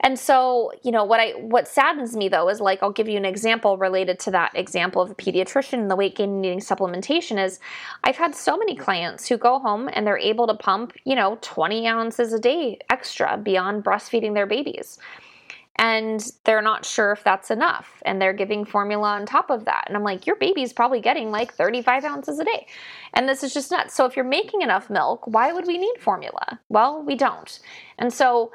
And 0.00 0.18
so, 0.18 0.72
you 0.82 0.90
know, 0.90 1.04
what 1.04 1.20
I 1.20 1.32
what 1.32 1.68
saddens 1.68 2.16
me 2.16 2.28
though 2.28 2.48
is 2.48 2.60
like 2.60 2.82
I'll 2.82 2.92
give 2.92 3.08
you 3.08 3.18
an 3.18 3.24
example 3.24 3.76
related 3.76 4.18
to 4.20 4.30
that 4.32 4.52
example 4.54 5.02
of 5.02 5.10
the 5.10 5.14
pediatrician 5.14 5.74
and 5.74 5.90
the 5.90 5.96
weight 5.96 6.16
gain 6.16 6.40
needing 6.40 6.60
supplementation 6.60 7.42
is 7.42 7.60
I've 8.02 8.16
had 8.16 8.34
so 8.34 8.56
many 8.56 8.74
clients 8.74 9.28
who 9.28 9.36
go 9.36 9.58
home 9.58 9.90
and 9.92 10.06
they're 10.06 10.18
able 10.18 10.46
to 10.46 10.54
pump, 10.54 10.94
you 11.04 11.14
know, 11.14 11.38
20 11.42 11.86
ounces 11.86 12.32
a 12.32 12.38
day 12.38 12.78
extra 12.88 13.36
beyond 13.36 13.84
breastfeeding 13.84 14.34
their 14.34 14.46
babies. 14.46 14.98
And 15.76 16.22
they're 16.44 16.60
not 16.60 16.84
sure 16.84 17.12
if 17.12 17.24
that's 17.24 17.50
enough 17.50 18.02
and 18.04 18.20
they're 18.20 18.34
giving 18.34 18.66
formula 18.66 19.12
on 19.12 19.24
top 19.24 19.48
of 19.50 19.64
that. 19.66 19.84
And 19.86 19.96
i'm 19.96 20.02
like 20.02 20.26
your 20.26 20.36
baby's 20.36 20.72
probably 20.72 21.00
getting 21.00 21.30
like 21.30 21.52
35 21.54 22.04
ounces 22.04 22.38
a 22.38 22.44
day. 22.44 22.66
And 23.14 23.28
this 23.28 23.42
is 23.42 23.52
just 23.52 23.70
nuts. 23.70 23.94
So 23.94 24.06
if 24.06 24.16
you're 24.16 24.24
making 24.24 24.62
enough 24.62 24.88
milk 24.88 25.26
why 25.26 25.52
would 25.52 25.66
we 25.66 25.76
need 25.76 25.96
formula? 25.98 26.60
Well 26.70 27.02
we 27.02 27.16
don't. 27.16 27.60
And 27.98 28.12
so 28.12 28.52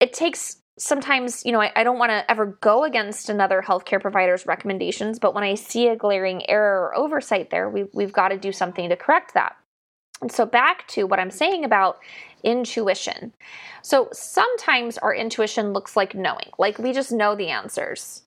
it 0.00 0.12
takes 0.12 0.61
sometimes 0.78 1.44
you 1.44 1.52
know 1.52 1.60
i, 1.60 1.70
I 1.76 1.84
don't 1.84 1.98
want 1.98 2.10
to 2.10 2.30
ever 2.30 2.58
go 2.60 2.84
against 2.84 3.28
another 3.28 3.62
healthcare 3.66 4.00
provider's 4.00 4.46
recommendations 4.46 5.18
but 5.18 5.34
when 5.34 5.44
i 5.44 5.54
see 5.54 5.88
a 5.88 5.96
glaring 5.96 6.48
error 6.48 6.86
or 6.86 6.96
oversight 6.96 7.50
there 7.50 7.68
we, 7.68 7.84
we've 7.92 8.12
got 8.12 8.28
to 8.28 8.38
do 8.38 8.52
something 8.52 8.88
to 8.88 8.96
correct 8.96 9.34
that 9.34 9.56
and 10.22 10.30
so, 10.30 10.46
back 10.46 10.86
to 10.88 11.04
what 11.04 11.18
I'm 11.18 11.32
saying 11.32 11.64
about 11.64 11.98
intuition. 12.44 13.34
So, 13.82 14.08
sometimes 14.12 14.96
our 14.98 15.12
intuition 15.12 15.72
looks 15.72 15.96
like 15.96 16.14
knowing, 16.14 16.48
like 16.58 16.78
we 16.78 16.92
just 16.92 17.12
know 17.12 17.34
the 17.34 17.48
answers. 17.48 18.22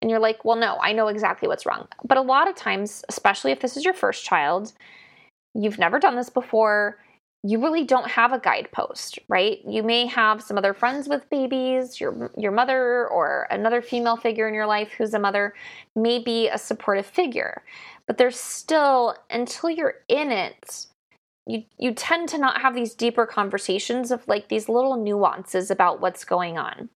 And 0.00 0.10
you're 0.10 0.20
like, 0.20 0.44
well, 0.44 0.56
no, 0.56 0.78
I 0.80 0.92
know 0.92 1.08
exactly 1.08 1.46
what's 1.46 1.66
wrong. 1.66 1.86
But 2.04 2.18
a 2.18 2.22
lot 2.22 2.48
of 2.48 2.56
times, 2.56 3.04
especially 3.08 3.52
if 3.52 3.60
this 3.60 3.76
is 3.76 3.84
your 3.84 3.94
first 3.94 4.24
child, 4.24 4.72
you've 5.54 5.78
never 5.78 6.00
done 6.00 6.16
this 6.16 6.30
before, 6.30 6.98
you 7.44 7.60
really 7.60 7.84
don't 7.84 8.08
have 8.08 8.32
a 8.32 8.38
guidepost, 8.38 9.18
right? 9.28 9.58
You 9.66 9.82
may 9.82 10.06
have 10.06 10.42
some 10.42 10.56
other 10.56 10.72
friends 10.72 11.08
with 11.08 11.28
babies, 11.28 12.00
your 12.00 12.30
your 12.36 12.52
mother 12.52 13.08
or 13.08 13.48
another 13.50 13.82
female 13.82 14.16
figure 14.16 14.46
in 14.46 14.54
your 14.54 14.66
life 14.66 14.92
who's 14.92 15.14
a 15.14 15.18
mother, 15.18 15.54
may 15.96 16.20
be 16.20 16.48
a 16.48 16.58
supportive 16.58 17.06
figure. 17.06 17.62
But 18.06 18.18
there's 18.18 18.38
still 18.38 19.16
until 19.28 19.70
you're 19.70 19.94
in 20.08 20.30
it, 20.30 20.86
you 21.46 21.64
you 21.78 21.92
tend 21.94 22.28
to 22.28 22.38
not 22.38 22.60
have 22.60 22.74
these 22.74 22.94
deeper 22.94 23.26
conversations 23.26 24.12
of 24.12 24.26
like 24.28 24.48
these 24.48 24.68
little 24.68 24.96
nuances 24.96 25.70
about 25.70 26.00
what's 26.00 26.24
going 26.24 26.58
on. 26.58 26.88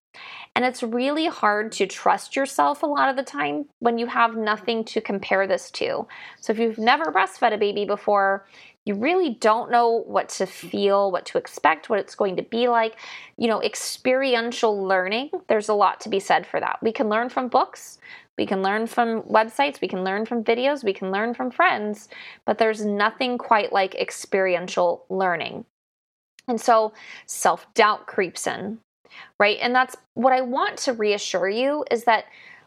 And 0.55 0.65
it's 0.65 0.83
really 0.83 1.27
hard 1.27 1.73
to 1.73 1.87
trust 1.87 2.37
yourself 2.37 2.83
a 2.83 2.87
lot 2.87 3.11
of 3.11 3.17
the 3.17 3.23
time 3.23 3.67
when 3.81 3.99
you 3.99 4.07
have 4.07 4.37
nothing 4.37 4.85
to 4.85 5.01
compare 5.01 5.47
this 5.47 5.71
to. 5.73 6.07
So 6.41 6.53
if 6.53 6.59
you've 6.59 6.79
never 6.79 7.13
breastfed 7.13 7.53
a 7.53 7.59
baby 7.59 7.85
before, 7.85 8.47
you 8.87 8.95
really 8.95 9.31
don't 9.35 9.71
know 9.71 10.05
what 10.07 10.29
to 10.31 10.45
mm. 10.45 10.49
feel, 10.49 11.11
what 11.11 11.27
to 11.27 11.39
expect, 11.39 11.91
what 11.91 11.99
it's 11.99 12.15
going 12.15 12.37
to 12.37 12.43
be 12.43 12.69
like. 12.69 12.97
You 13.37 13.49
know, 13.49 13.61
experiential 13.61 14.83
learning, 14.83 15.31
there's 15.49 15.69
a 15.69 15.75
lot 15.75 16.01
to 16.03 16.09
be 16.09 16.21
said 16.21 16.47
for 16.47 16.61
that. 16.61 16.79
We 16.81 16.93
can 16.93 17.09
learn 17.11 17.29
from 17.29 17.49
books, 17.49 17.99
we 18.39 18.47
can 18.47 18.63
learn 18.63 18.87
from 18.87 19.23
websites, 19.23 19.81
we 19.81 19.89
can 19.89 20.05
learn 20.05 20.25
from 20.25 20.45
videos, 20.45 20.85
we 20.85 20.93
can 20.95 21.11
learn 21.11 21.35
from 21.35 21.51
friends, 21.51 22.09
but 22.47 22.59
there's 22.59 22.85
nothing 22.85 23.37
quite 23.37 23.73
like 23.73 23.95
experiential 23.97 25.05
learning. 25.11 25.65
And 26.49 26.61
so 26.61 26.93
self 27.27 27.67
doubt 27.75 28.07
creeps 28.07 28.47
in, 28.47 28.79
right? 29.41 29.59
And 29.61 29.75
that's 29.75 29.97
what 30.15 30.33
I 30.33 30.43
want 30.43 30.79
to 30.79 30.93
reassure 30.93 31.49
you 31.49 31.85
is 31.91 32.05
that 32.05 32.27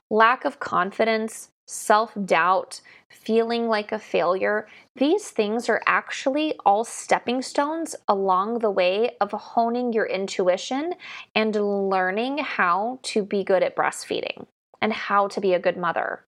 lack 0.09 0.43
of 0.43 0.59
confidence, 0.59 1.49
self 1.65 2.11
doubt, 2.25 2.81
feeling 3.11 3.67
like 3.67 3.91
a 3.91 3.99
failure, 3.99 4.67
these 4.95 5.29
things 5.29 5.69
are 5.69 5.81
actually 5.85 6.53
all 6.65 6.83
stepping 6.83 7.41
stones 7.41 7.95
along 8.07 8.59
the 8.59 8.71
way 8.71 9.11
of 9.21 9.31
honing 9.31 9.93
your 9.93 10.05
intuition 10.05 10.93
and 11.35 11.55
learning 11.55 12.37
how 12.39 12.99
to 13.03 13.23
be 13.23 13.43
good 13.43 13.63
at 13.63 13.75
breastfeeding 13.75 14.45
and 14.81 14.93
how 14.93 15.27
to 15.27 15.41
be 15.41 15.53
a 15.53 15.59
good 15.59 15.77
mother. 15.77 16.23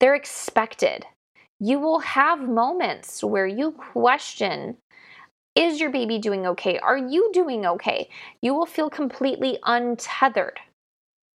They're 0.00 0.14
expected. 0.14 1.06
You 1.60 1.78
will 1.78 2.00
have 2.00 2.48
moments 2.48 3.22
where 3.22 3.46
you 3.46 3.70
question 3.72 4.76
Is 5.54 5.80
your 5.80 5.90
baby 5.90 6.18
doing 6.18 6.46
okay? 6.46 6.78
Are 6.78 6.98
you 6.98 7.30
doing 7.32 7.64
okay? 7.64 8.08
You 8.42 8.54
will 8.54 8.66
feel 8.66 8.90
completely 8.90 9.58
untethered. 9.64 10.58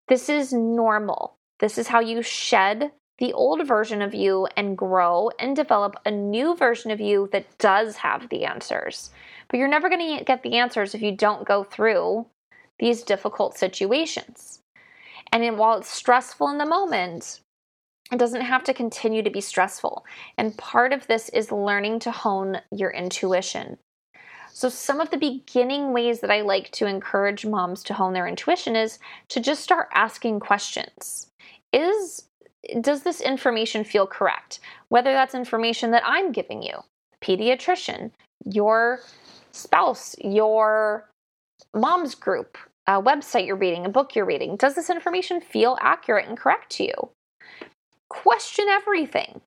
This 0.09 0.27
is 0.27 0.51
normal. 0.51 1.35
This 1.59 1.77
is 1.77 1.87
how 1.87 1.99
you 2.01 2.21
shed 2.21 2.91
the 3.19 3.33
old 3.33 3.67
version 3.67 4.01
of 4.01 4.15
you 4.15 4.47
and 4.57 4.77
grow 4.77 5.29
and 5.39 5.55
develop 5.55 5.97
a 6.05 6.11
new 6.11 6.55
version 6.55 6.89
of 6.89 6.99
you 6.99 7.29
that 7.31 7.57
does 7.57 7.97
have 7.97 8.29
the 8.29 8.45
answers. 8.45 9.11
But 9.49 9.57
you're 9.57 9.67
never 9.67 9.89
going 9.89 10.17
to 10.17 10.23
get 10.23 10.41
the 10.41 10.57
answers 10.57 10.95
if 10.95 11.01
you 11.01 11.15
don't 11.15 11.47
go 11.47 11.63
through 11.63 12.25
these 12.79 13.03
difficult 13.03 13.57
situations. 13.57 14.61
And 15.31 15.57
while 15.57 15.77
it's 15.77 15.89
stressful 15.89 16.47
in 16.47 16.57
the 16.57 16.65
moment, 16.65 17.41
it 18.11 18.17
doesn't 18.17 18.41
have 18.41 18.63
to 18.63 18.73
continue 18.73 19.21
to 19.21 19.29
be 19.29 19.41
stressful. 19.41 20.05
And 20.37 20.57
part 20.57 20.93
of 20.93 21.05
this 21.07 21.29
is 21.29 21.51
learning 21.51 21.99
to 21.99 22.11
hone 22.11 22.61
your 22.71 22.89
intuition. 22.89 23.77
So, 24.51 24.67
some 24.67 24.99
of 24.99 25.11
the 25.11 25.17
beginning 25.17 25.93
ways 25.93 26.21
that 26.21 26.31
I 26.31 26.41
like 26.41 26.71
to 26.71 26.87
encourage 26.87 27.45
moms 27.45 27.83
to 27.83 27.93
hone 27.93 28.13
their 28.13 28.27
intuition 28.27 28.75
is 28.75 28.97
to 29.29 29.39
just 29.39 29.61
start 29.61 29.89
asking 29.93 30.39
questions. 30.39 31.27
Is 31.71 32.28
does 32.81 33.03
this 33.03 33.21
information 33.21 33.83
feel 33.83 34.07
correct? 34.07 34.59
Whether 34.89 35.13
that's 35.13 35.35
information 35.35 35.91
that 35.91 36.03
I'm 36.05 36.31
giving 36.31 36.61
you, 36.61 36.79
pediatrician, 37.21 38.11
your 38.45 38.99
spouse, 39.51 40.15
your 40.19 41.09
mom's 41.73 42.15
group, 42.15 42.57
a 42.87 43.01
website 43.01 43.45
you're 43.45 43.55
reading, 43.55 43.85
a 43.85 43.89
book 43.89 44.15
you're 44.15 44.25
reading. 44.25 44.55
Does 44.55 44.75
this 44.75 44.89
information 44.89 45.41
feel 45.41 45.77
accurate 45.81 46.27
and 46.27 46.37
correct 46.37 46.71
to 46.73 46.83
you? 46.83 47.09
Question 48.09 48.65
everything 48.67 49.41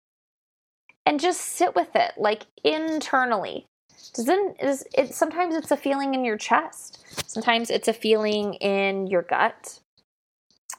and 1.04 1.18
just 1.18 1.40
sit 1.40 1.74
with 1.74 1.94
it 1.96 2.12
like 2.16 2.46
internally. 2.62 3.66
Does 4.14 4.28
it, 4.28 4.56
is 4.60 4.84
it 4.94 5.14
sometimes 5.14 5.54
it's 5.54 5.70
a 5.70 5.76
feeling 5.76 6.14
in 6.14 6.24
your 6.24 6.36
chest. 6.36 7.04
Sometimes 7.28 7.70
it's 7.70 7.88
a 7.88 7.92
feeling 7.92 8.54
in 8.54 9.06
your 9.06 9.22
gut. 9.22 9.80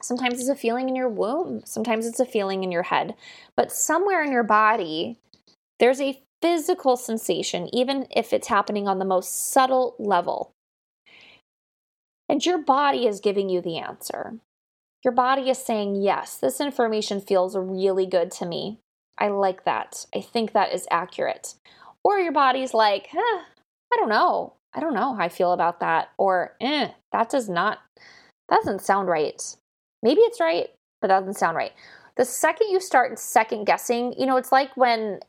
Sometimes 0.04 0.40
it's 0.40 0.50
a 0.50 0.56
feeling 0.56 0.90
in 0.90 0.96
your 0.96 1.10
womb. 1.10 1.62
Sometimes 1.66 2.06
it's 2.06 2.20
a 2.20 2.26
feeling 2.26 2.64
in 2.64 2.72
your 2.72 2.84
head. 2.84 3.16
But 3.56 3.72
somewhere 3.72 4.24
in 4.24 4.32
your 4.32 4.44
body, 4.44 5.18
there's 5.80 6.02
a 6.02 6.22
physical 6.42 6.98
sensation, 6.98 7.74
even 7.74 8.06
if 8.12 8.34
it's 8.34 8.48
happening 8.48 8.88
on 8.88 9.00
the 9.00 9.06
most 9.06 9.52
subtle 9.52 9.96
level. 9.98 10.52
And 12.28 12.46
your 12.46 12.58
body 12.58 13.08
is 13.08 13.20
giving 13.20 13.50
you 13.50 13.62
the 13.62 13.78
answer. 13.78 14.40
Your 15.04 15.14
body 15.14 15.50
is 15.50 15.58
saying, 15.58 16.02
Yes, 16.02 16.38
this 16.38 16.60
information 16.60 17.22
feels 17.22 17.56
really 17.56 18.06
good 18.06 18.32
to 18.32 18.46
me. 18.46 18.80
I 19.18 19.28
like 19.28 19.66
that. 19.66 20.06
I 20.14 20.22
think 20.22 20.52
that 20.52 20.74
is 20.74 20.88
accurate. 20.90 21.56
Or 22.04 22.20
your 22.20 22.32
body's 22.32 22.74
like, 22.74 23.14
eh, 23.14 23.18
I 23.94 23.96
don't 23.96 24.10
know. 24.10 24.54
I 24.74 24.80
don't 24.80 24.94
know 24.94 25.14
how 25.16 25.24
I 25.24 25.30
feel 25.30 25.54
about 25.54 25.80
that. 25.80 26.10
Or, 26.18 26.56
eh, 26.60 26.90
that 27.12 27.30
does 27.30 27.48
not, 27.48 27.80
that 28.50 28.62
doesn't 28.64 28.82
sound 28.82 29.08
right. 29.08 29.56
Maybe 30.04 30.22
it's 30.22 30.40
right, 30.40 30.68
but 31.02 31.08
that 31.08 31.22
doesn't 31.22 31.36
sound 31.36 31.58
right. 31.58 31.72
The 32.16 32.26
second 32.26 32.70
you 32.70 32.80
start 32.80 33.18
second 33.18 33.66
guessing, 33.66 34.14
you 34.20 34.28
know, 34.28 34.38
it's 34.38 34.52
like 34.52 34.78
when 34.78 35.20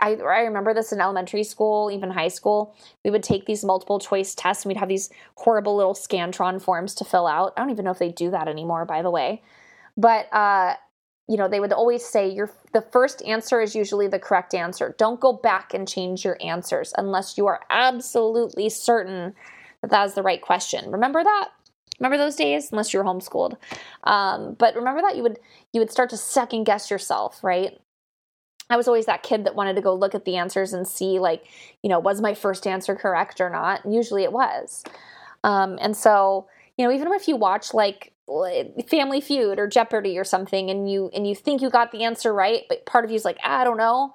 I, 0.00 0.14
I 0.14 0.40
remember 0.40 0.72
this 0.72 0.92
in 0.92 1.00
elementary 1.00 1.44
school, 1.44 1.90
even 1.92 2.10
high 2.10 2.28
school. 2.28 2.74
We 3.04 3.10
would 3.10 3.22
take 3.22 3.44
these 3.44 3.64
multiple 3.64 3.98
choice 3.98 4.34
tests 4.34 4.64
and 4.64 4.70
we'd 4.70 4.78
have 4.78 4.88
these 4.88 5.10
horrible 5.34 5.76
little 5.76 5.94
Scantron 5.94 6.62
forms 6.62 6.94
to 6.94 7.04
fill 7.04 7.26
out. 7.26 7.52
I 7.56 7.60
don't 7.60 7.70
even 7.70 7.84
know 7.84 7.90
if 7.90 7.98
they 7.98 8.10
do 8.10 8.30
that 8.30 8.48
anymore, 8.48 8.86
by 8.86 9.02
the 9.02 9.10
way. 9.10 9.42
But, 9.96 10.32
uh, 10.32 10.76
you 11.28 11.36
know, 11.36 11.48
they 11.48 11.60
would 11.60 11.72
always 11.72 12.04
say 12.04 12.28
your 12.28 12.50
the 12.72 12.80
first 12.80 13.22
answer 13.24 13.60
is 13.60 13.76
usually 13.76 14.08
the 14.08 14.18
correct 14.18 14.54
answer. 14.54 14.94
Don't 14.98 15.20
go 15.20 15.32
back 15.32 15.74
and 15.74 15.86
change 15.86 16.24
your 16.24 16.38
answers 16.42 16.92
unless 16.96 17.36
you 17.36 17.46
are 17.46 17.60
absolutely 17.70 18.70
certain 18.70 19.34
that 19.82 19.90
that 19.90 20.06
is 20.06 20.14
the 20.14 20.22
right 20.22 20.40
question. 20.40 20.90
Remember 20.90 21.22
that? 21.22 21.50
Remember 22.02 22.18
those 22.18 22.34
days? 22.34 22.72
Unless 22.72 22.92
you 22.92 22.98
were 22.98 23.04
homeschooled. 23.04 23.56
Um, 24.02 24.56
but 24.58 24.74
remember 24.74 25.00
that 25.02 25.16
you 25.16 25.22
would 25.22 25.38
you 25.72 25.80
would 25.80 25.92
start 25.92 26.10
to 26.10 26.16
second 26.16 26.64
guess 26.64 26.90
yourself, 26.90 27.42
right? 27.44 27.80
I 28.68 28.76
was 28.76 28.88
always 28.88 29.06
that 29.06 29.22
kid 29.22 29.44
that 29.44 29.54
wanted 29.54 29.76
to 29.76 29.82
go 29.82 29.94
look 29.94 30.14
at 30.14 30.24
the 30.24 30.36
answers 30.36 30.72
and 30.72 30.88
see, 30.88 31.20
like, 31.20 31.44
you 31.82 31.88
know, 31.88 32.00
was 32.00 32.20
my 32.20 32.34
first 32.34 32.66
answer 32.66 32.96
correct 32.96 33.40
or 33.40 33.50
not? 33.50 33.84
And 33.84 33.94
usually 33.94 34.24
it 34.24 34.32
was. 34.32 34.82
Um, 35.44 35.78
and 35.80 35.96
so, 35.96 36.48
you 36.76 36.84
know, 36.84 36.92
even 36.92 37.12
if 37.12 37.28
you 37.28 37.36
watch 37.36 37.72
like 37.72 38.12
Family 38.88 39.20
Feud 39.20 39.60
or 39.60 39.68
Jeopardy 39.68 40.18
or 40.18 40.24
something, 40.24 40.70
and 40.70 40.90
you 40.90 41.08
and 41.14 41.24
you 41.24 41.36
think 41.36 41.62
you 41.62 41.70
got 41.70 41.92
the 41.92 42.02
answer 42.02 42.34
right, 42.34 42.62
but 42.68 42.84
part 42.84 43.04
of 43.04 43.12
you 43.12 43.16
is 43.16 43.24
like, 43.24 43.38
I 43.44 43.62
don't 43.62 43.76
know, 43.76 44.12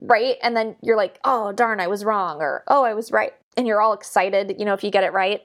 right? 0.00 0.36
And 0.40 0.56
then 0.56 0.76
you're 0.82 0.96
like, 0.96 1.18
oh 1.24 1.50
darn, 1.50 1.80
I 1.80 1.88
was 1.88 2.04
wrong, 2.04 2.40
or 2.40 2.62
oh, 2.68 2.84
I 2.84 2.94
was 2.94 3.10
right, 3.10 3.32
and 3.56 3.66
you're 3.66 3.80
all 3.80 3.92
excited, 3.92 4.54
you 4.56 4.64
know, 4.64 4.74
if 4.74 4.84
you 4.84 4.92
get 4.92 5.02
it 5.02 5.12
right. 5.12 5.42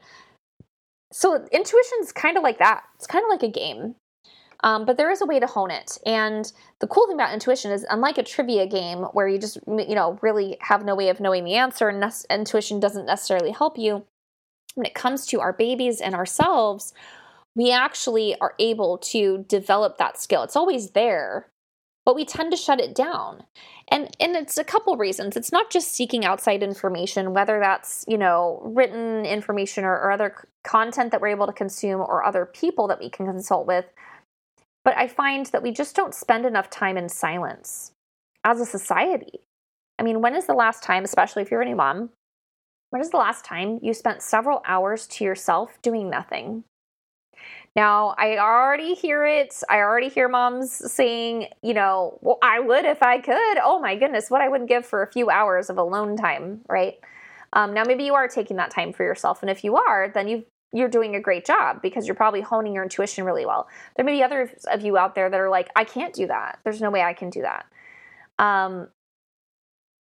So 1.18 1.36
intuition 1.52 1.98
is 2.02 2.12
kind 2.12 2.36
of 2.36 2.44
like 2.44 2.60
that. 2.60 2.84
It's 2.96 3.08
kind 3.08 3.24
of 3.24 3.30
like 3.30 3.44
a 3.44 3.48
game 3.48 3.96
Um, 4.64 4.86
but 4.86 4.98
there 4.98 5.12
is 5.12 5.22
a 5.22 5.26
way 5.26 5.40
to 5.40 5.48
hone 5.48 5.72
it. 5.72 5.98
And 6.06 6.52
the 6.80 6.88
cool 6.88 7.08
thing 7.08 7.16
about 7.16 7.34
intuition 7.34 7.72
is, 7.72 7.86
unlike 7.90 8.18
a 8.18 8.24
trivia 8.24 8.66
game 8.66 9.04
where 9.14 9.28
you 9.28 9.38
just, 9.38 9.60
you 9.68 9.96
know, 9.96 10.18
really 10.22 10.58
have 10.62 10.84
no 10.84 10.96
way 10.96 11.10
of 11.10 11.20
knowing 11.20 11.44
the 11.44 11.56
answer 11.56 11.88
and 11.90 12.00
ne- 12.00 12.36
intuition 12.36 12.80
doesn't 12.80 13.06
necessarily 13.06 13.52
help 13.52 13.78
you, 13.78 14.06
when 14.74 14.86
it 14.86 14.96
comes 14.96 15.26
to 15.28 15.40
our 15.40 15.54
babies 15.54 16.02
and 16.02 16.16
ourselves, 16.16 16.94
we 17.56 17.72
actually 17.72 18.36
are 18.42 18.56
able 18.60 18.98
to 18.98 19.46
develop 19.48 19.98
that 19.98 20.20
skill. 20.20 20.44
It's 20.44 20.56
always 20.56 20.92
there, 20.92 21.48
but 22.06 22.16
we 22.16 22.24
tend 22.24 22.52
to 22.52 22.58
shut 22.58 22.80
it 22.80 22.96
down. 22.96 23.44
And 23.88 24.16
and 24.20 24.36
it's 24.36 24.58
a 24.58 24.64
couple 24.64 24.96
reasons. 24.96 25.36
It's 25.36 25.52
not 25.52 25.72
just 25.72 25.94
seeking 25.94 26.24
outside 26.24 26.64
information, 26.64 27.34
whether 27.34 27.60
that's, 27.60 28.06
you 28.08 28.18
know, 28.18 28.62
written 28.64 29.26
information 29.26 29.84
or, 29.84 29.94
or 29.94 30.12
other 30.12 30.48
content 30.64 31.12
that 31.12 31.22
we're 31.22 31.28
able 31.30 31.48
to 31.48 31.54
consume 31.54 32.00
or 32.02 32.24
other 32.24 32.46
people 32.46 32.88
that 32.88 33.00
we 33.00 33.10
can 33.10 33.26
consult 33.26 33.68
with. 33.68 33.86
But 34.84 34.96
I 34.98 35.08
find 35.08 35.48
that 35.48 35.64
we 35.64 35.72
just 35.72 35.96
don't 35.96 36.14
spend 36.14 36.46
enough 36.46 36.70
time 36.70 36.96
in 36.96 37.10
silence 37.10 37.92
as 38.44 38.62
a 38.62 38.66
society. 38.66 39.40
I 39.98 40.04
mean, 40.04 40.22
when 40.22 40.36
is 40.36 40.46
the 40.46 40.54
last 40.54 40.84
time, 40.84 41.04
especially 41.04 41.42
if 41.42 41.50
you're 41.50 41.62
a 41.62 41.66
new 41.66 41.76
mom, 41.76 42.12
when 42.92 43.02
is 43.02 43.10
the 43.10 43.18
last 43.18 43.44
time 43.44 43.80
you 43.82 43.94
spent 43.94 44.22
several 44.22 44.62
hours 44.66 45.08
to 45.08 45.24
yourself 45.24 45.82
doing 45.82 46.10
nothing? 46.10 46.64
Now, 47.76 48.16
I 48.18 48.38
already 48.38 48.94
hear 48.94 49.26
it. 49.26 49.62
I 49.70 49.80
already 49.80 50.08
hear 50.08 50.30
moms 50.30 50.72
saying, 50.92 51.48
you 51.62 51.74
know, 51.74 52.18
well, 52.22 52.38
I 52.42 52.60
would 52.60 52.86
if 52.86 53.04
I 53.04 53.20
could. 53.20 53.58
Oh 53.62 53.80
my 53.82 53.96
goodness, 53.96 54.32
what 54.32 54.42
I 54.42 54.48
wouldn't 54.48 54.70
give 54.70 54.86
for 54.86 55.04
a 55.04 55.12
few 55.12 55.30
hours 55.30 55.70
of 55.70 55.78
alone 55.78 56.16
time, 56.16 56.62
right? 56.70 56.96
Um, 57.52 57.74
now, 57.74 57.84
maybe 57.86 58.06
you 58.06 58.14
are 58.14 58.30
taking 58.30 58.56
that 58.58 58.72
time 58.72 58.94
for 58.94 59.04
yourself. 59.04 59.42
And 59.42 59.50
if 59.50 59.64
you 59.64 59.76
are, 59.76 60.10
then 60.14 60.28
you 60.28 60.46
you're 60.74 60.90
doing 60.90 61.16
a 61.16 61.22
great 61.22 61.46
job 61.46 61.82
because 61.82 62.06
you're 62.06 62.16
probably 62.16 62.42
honing 62.42 62.74
your 62.74 62.84
intuition 62.84 63.24
really 63.24 63.46
well. 63.46 63.70
There 63.96 64.04
may 64.04 64.12
be 64.12 64.24
others 64.24 64.50
of 64.70 64.82
you 64.82 64.98
out 64.98 65.16
there 65.16 65.30
that 65.30 65.40
are 65.40 65.50
like, 65.50 65.70
I 65.74 65.86
can't 65.86 66.14
do 66.14 66.28
that. 66.28 66.60
There's 66.66 66.82
no 66.82 66.90
way 66.92 67.02
I 67.02 67.14
can 67.14 67.30
do 67.30 67.44
that. 67.44 67.66
Um, 68.40 68.90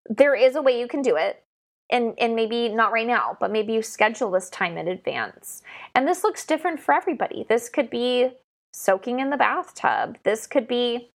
there 0.09 0.35
is 0.35 0.57
a 0.57 0.61
way 0.61 0.77
you 0.77 0.89
can 0.89 1.01
do 1.01 1.15
it 1.15 1.44
and 1.89 2.13
and 2.17 2.35
maybe 2.35 2.69
not 2.69 2.91
right 2.91 3.07
now 3.07 3.37
but 3.39 3.51
maybe 3.51 3.73
you 3.73 3.81
schedule 3.81 4.31
this 4.31 4.49
time 4.49 4.77
in 4.77 4.87
advance. 4.87 5.61
And 5.93 6.07
this 6.07 6.23
looks 6.23 6.45
different 6.45 6.79
for 6.79 6.93
everybody. 6.93 7.45
This 7.47 7.69
could 7.69 7.89
be 7.89 8.31
soaking 8.73 9.19
in 9.19 9.29
the 9.29 9.37
bathtub. 9.37 10.17
This 10.23 10.47
could 10.47 10.67
be 10.67 11.11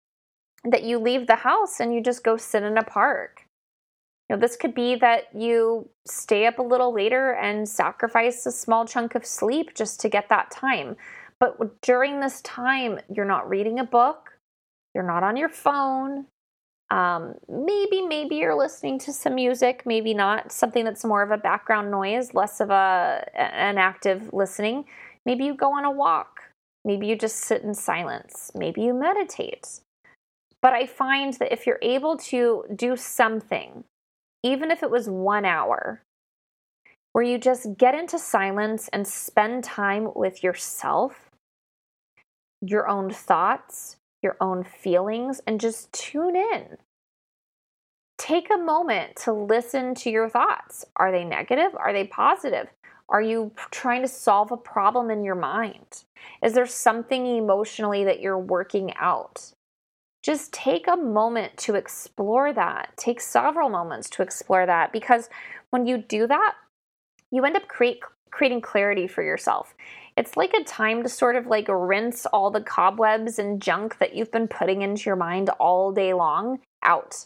that 0.63 0.83
you 0.83 0.99
leave 0.99 1.27
the 1.27 1.35
house 1.35 1.79
and 1.79 1.93
you 1.93 2.01
just 2.01 2.23
go 2.23 2.37
sit 2.37 2.63
in 2.63 2.77
a 2.77 2.83
park. 2.83 3.45
You 4.29 4.35
know 4.35 4.39
this 4.39 4.57
could 4.57 4.73
be 4.73 4.95
that 4.95 5.33
you 5.33 5.89
stay 6.05 6.45
up 6.45 6.59
a 6.59 6.63
little 6.63 6.93
later 6.93 7.33
and 7.33 7.67
sacrifice 7.67 8.45
a 8.45 8.51
small 8.51 8.85
chunk 8.85 9.15
of 9.15 9.25
sleep 9.25 9.73
just 9.73 9.99
to 10.01 10.09
get 10.09 10.29
that 10.29 10.51
time. 10.51 10.97
But 11.39 11.81
during 11.81 12.19
this 12.19 12.41
time 12.41 12.99
you're 13.13 13.25
not 13.25 13.49
reading 13.49 13.79
a 13.79 13.85
book. 13.85 14.33
You're 14.93 15.03
not 15.03 15.23
on 15.23 15.37
your 15.37 15.49
phone 15.49 16.25
um, 16.89 17.35
maybe, 17.49 18.01
maybe 18.01 18.35
you're 18.35 18.57
listening 18.57 18.97
to 18.99 19.11
some 19.11 19.35
music, 19.35 19.83
maybe 19.85 20.13
not 20.13 20.51
something 20.51 20.85
that's 20.85 21.03
more 21.03 21.21
of 21.21 21.31
a 21.31 21.37
background 21.37 21.91
noise, 21.91 22.33
less 22.33 22.61
of 22.61 22.69
a 22.69 23.27
an 23.35 23.77
active 23.77 24.33
listening. 24.33 24.85
Maybe 25.25 25.43
you 25.43 25.53
go 25.53 25.73
on 25.73 25.83
a 25.83 25.91
walk. 25.91 26.43
Maybe 26.85 27.07
you 27.07 27.17
just 27.17 27.37
sit 27.37 27.63
in 27.63 27.73
silence. 27.73 28.51
Maybe 28.55 28.81
you 28.81 28.93
meditate. 28.93 29.81
But 30.61 30.73
I 30.73 30.85
find 30.85 31.33
that 31.33 31.51
if 31.51 31.67
you're 31.67 31.79
able 31.81 32.15
to 32.17 32.63
do 32.73 32.95
something, 32.95 33.83
even 34.43 34.71
if 34.71 34.81
it 34.81 34.89
was 34.89 35.09
one 35.09 35.43
hour, 35.43 36.01
where 37.11 37.23
you 37.23 37.37
just 37.37 37.77
get 37.77 37.95
into 37.95 38.17
silence 38.17 38.87
and 38.93 39.05
spend 39.05 39.63
time 39.65 40.09
with 40.15 40.43
yourself, 40.43 41.29
your 42.61 42.87
own 42.87 43.11
thoughts, 43.11 43.96
your 44.21 44.37
own 44.41 44.63
feelings 44.63 45.41
and 45.45 45.59
just 45.59 45.91
tune 45.93 46.35
in. 46.35 46.77
Take 48.17 48.49
a 48.51 48.57
moment 48.57 49.15
to 49.17 49.33
listen 49.33 49.93
to 49.95 50.09
your 50.09 50.29
thoughts. 50.29 50.85
Are 50.95 51.11
they 51.11 51.23
negative? 51.23 51.75
Are 51.75 51.93
they 51.93 52.05
positive? 52.05 52.67
Are 53.09 53.21
you 53.21 53.51
trying 53.71 54.01
to 54.01 54.07
solve 54.07 54.51
a 54.51 54.57
problem 54.57 55.09
in 55.11 55.23
your 55.23 55.35
mind? 55.35 56.03
Is 56.43 56.53
there 56.53 56.65
something 56.65 57.25
emotionally 57.37 58.03
that 58.03 58.19
you're 58.19 58.39
working 58.39 58.93
out? 58.95 59.53
Just 60.23 60.51
take 60.51 60.87
a 60.87 60.97
moment 60.97 61.55
to 61.57 61.75
explore 61.75 62.51
that. 62.51 62.91
Take 62.97 63.21
several 63.21 63.69
moments 63.69 64.09
to 64.09 64.23
explore 64.23 64.65
that 64.65 64.91
because 64.91 65.29
when 65.69 65.85
you 65.85 65.99
do 65.99 66.27
that, 66.27 66.55
you 67.31 67.45
end 67.45 67.55
up 67.55 67.67
create, 67.69 68.01
creating 68.29 68.61
clarity 68.61 69.07
for 69.07 69.23
yourself. 69.23 69.73
It's 70.17 70.35
like 70.35 70.53
a 70.55 70.63
time 70.63 71.03
to 71.03 71.09
sort 71.09 71.35
of 71.35 71.45
like 71.45 71.67
rinse 71.69 72.25
all 72.25 72.49
the 72.49 72.61
cobwebs 72.61 73.37
and 73.37 73.61
junk 73.61 73.99
that 73.99 74.15
you've 74.15 74.31
been 74.31 74.47
putting 74.47 74.81
into 74.81 75.03
your 75.03 75.15
mind 75.15 75.49
all 75.59 75.91
day 75.91 76.13
long 76.13 76.59
out. 76.81 77.25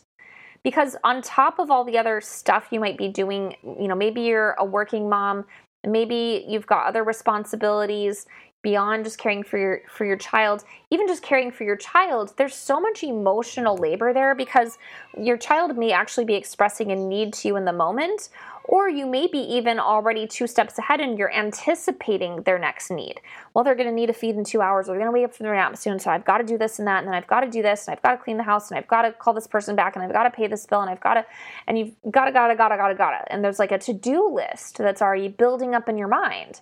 Because 0.61 0.97
on 1.03 1.21
top 1.21 1.57
of 1.57 1.71
all 1.71 1.85
the 1.85 1.97
other 1.97 2.19
stuff 2.19 2.67
you 2.69 2.81
might 2.81 2.97
be 2.97 3.07
doing, 3.07 3.55
you 3.63 3.87
know, 3.87 3.95
maybe 3.95 4.21
you're 4.21 4.55
a 4.59 4.65
working 4.65 5.09
mom, 5.09 5.45
maybe 5.87 6.45
you've 6.47 6.67
got 6.67 6.85
other 6.85 7.03
responsibilities 7.03 8.27
beyond 8.61 9.03
just 9.03 9.17
caring 9.17 9.43
for 9.43 9.57
your 9.57 9.81
for 9.89 10.05
your 10.05 10.17
child 10.17 10.63
even 10.89 11.07
just 11.07 11.23
caring 11.23 11.51
for 11.51 11.63
your 11.63 11.75
child 11.75 12.33
there's 12.37 12.55
so 12.55 12.79
much 12.79 13.03
emotional 13.03 13.75
labor 13.77 14.13
there 14.13 14.35
because 14.35 14.77
your 15.17 15.37
child 15.37 15.77
may 15.77 15.91
actually 15.91 16.25
be 16.25 16.35
expressing 16.35 16.91
a 16.91 16.95
need 16.95 17.33
to 17.33 17.47
you 17.47 17.55
in 17.55 17.65
the 17.65 17.73
moment 17.73 18.29
or 18.65 18.89
you 18.89 19.05
may 19.05 19.27
be 19.27 19.39
even 19.39 19.79
already 19.79 20.27
two 20.27 20.47
steps 20.47 20.77
ahead 20.77 20.99
and 20.99 21.17
you're 21.17 21.33
anticipating 21.33 22.43
their 22.43 22.59
next 22.59 22.91
need. 22.91 23.19
Well, 23.53 23.63
they're 23.63 23.75
going 23.75 23.89
to 23.89 23.93
need 23.93 24.09
a 24.09 24.13
feed 24.13 24.35
in 24.35 24.43
two 24.43 24.61
hours, 24.61 24.87
or 24.87 24.91
they're 24.91 25.01
going 25.01 25.07
to 25.07 25.11
wake 25.11 25.25
up 25.25 25.35
from 25.35 25.45
their 25.45 25.55
nap 25.55 25.75
soon, 25.77 25.99
so 25.99 26.11
I've 26.11 26.25
got 26.25 26.37
to 26.37 26.43
do 26.43 26.57
this 26.57 26.79
and 26.79 26.87
that, 26.87 26.99
and 26.99 27.07
then 27.07 27.15
I've 27.15 27.27
got 27.27 27.41
to 27.41 27.49
do 27.49 27.61
this, 27.61 27.87
and 27.87 27.95
I've 27.95 28.01
got 28.01 28.11
to 28.11 28.17
clean 28.17 28.37
the 28.37 28.43
house, 28.43 28.69
and 28.69 28.77
I've 28.77 28.87
got 28.87 29.01
to 29.01 29.11
call 29.11 29.33
this 29.33 29.47
person 29.47 29.75
back, 29.75 29.95
and 29.95 30.05
I've 30.05 30.13
got 30.13 30.23
to 30.23 30.31
pay 30.31 30.47
this 30.47 30.65
bill, 30.65 30.81
and 30.81 30.89
I've 30.89 31.01
got 31.01 31.15
to, 31.15 31.25
and 31.67 31.77
you've 31.77 31.93
got 32.09 32.25
to, 32.25 32.31
got 32.31 32.47
to, 32.47 32.55
got 32.55 32.69
to, 32.69 32.77
got 32.77 32.87
to, 32.89 32.95
got 32.95 33.11
to. 33.11 33.31
And 33.33 33.43
there's 33.43 33.59
like 33.59 33.71
a 33.71 33.79
to 33.79 33.93
do 33.93 34.33
list 34.33 34.77
that's 34.77 35.01
already 35.01 35.27
building 35.27 35.75
up 35.75 35.89
in 35.89 35.97
your 35.97 36.07
mind 36.07 36.61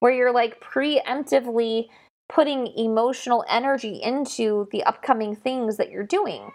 where 0.00 0.12
you're 0.12 0.32
like 0.32 0.60
preemptively 0.60 1.88
putting 2.28 2.66
emotional 2.76 3.44
energy 3.48 4.00
into 4.02 4.68
the 4.70 4.84
upcoming 4.84 5.34
things 5.34 5.76
that 5.76 5.90
you're 5.90 6.04
doing. 6.04 6.50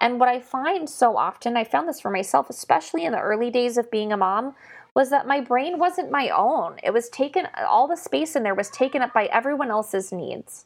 And 0.00 0.18
what 0.18 0.28
I 0.28 0.40
find 0.40 0.88
so 0.88 1.16
often, 1.16 1.56
I 1.56 1.64
found 1.64 1.88
this 1.88 2.00
for 2.00 2.10
myself, 2.10 2.48
especially 2.48 3.04
in 3.04 3.12
the 3.12 3.20
early 3.20 3.50
days 3.50 3.76
of 3.76 3.90
being 3.90 4.12
a 4.12 4.16
mom, 4.16 4.54
was 4.94 5.10
that 5.10 5.26
my 5.26 5.40
brain 5.40 5.78
wasn't 5.78 6.10
my 6.10 6.30
own. 6.30 6.76
It 6.82 6.92
was 6.92 7.08
taken, 7.10 7.46
all 7.66 7.86
the 7.86 7.96
space 7.96 8.34
in 8.34 8.42
there 8.42 8.54
was 8.54 8.70
taken 8.70 9.02
up 9.02 9.12
by 9.12 9.26
everyone 9.26 9.70
else's 9.70 10.10
needs. 10.10 10.64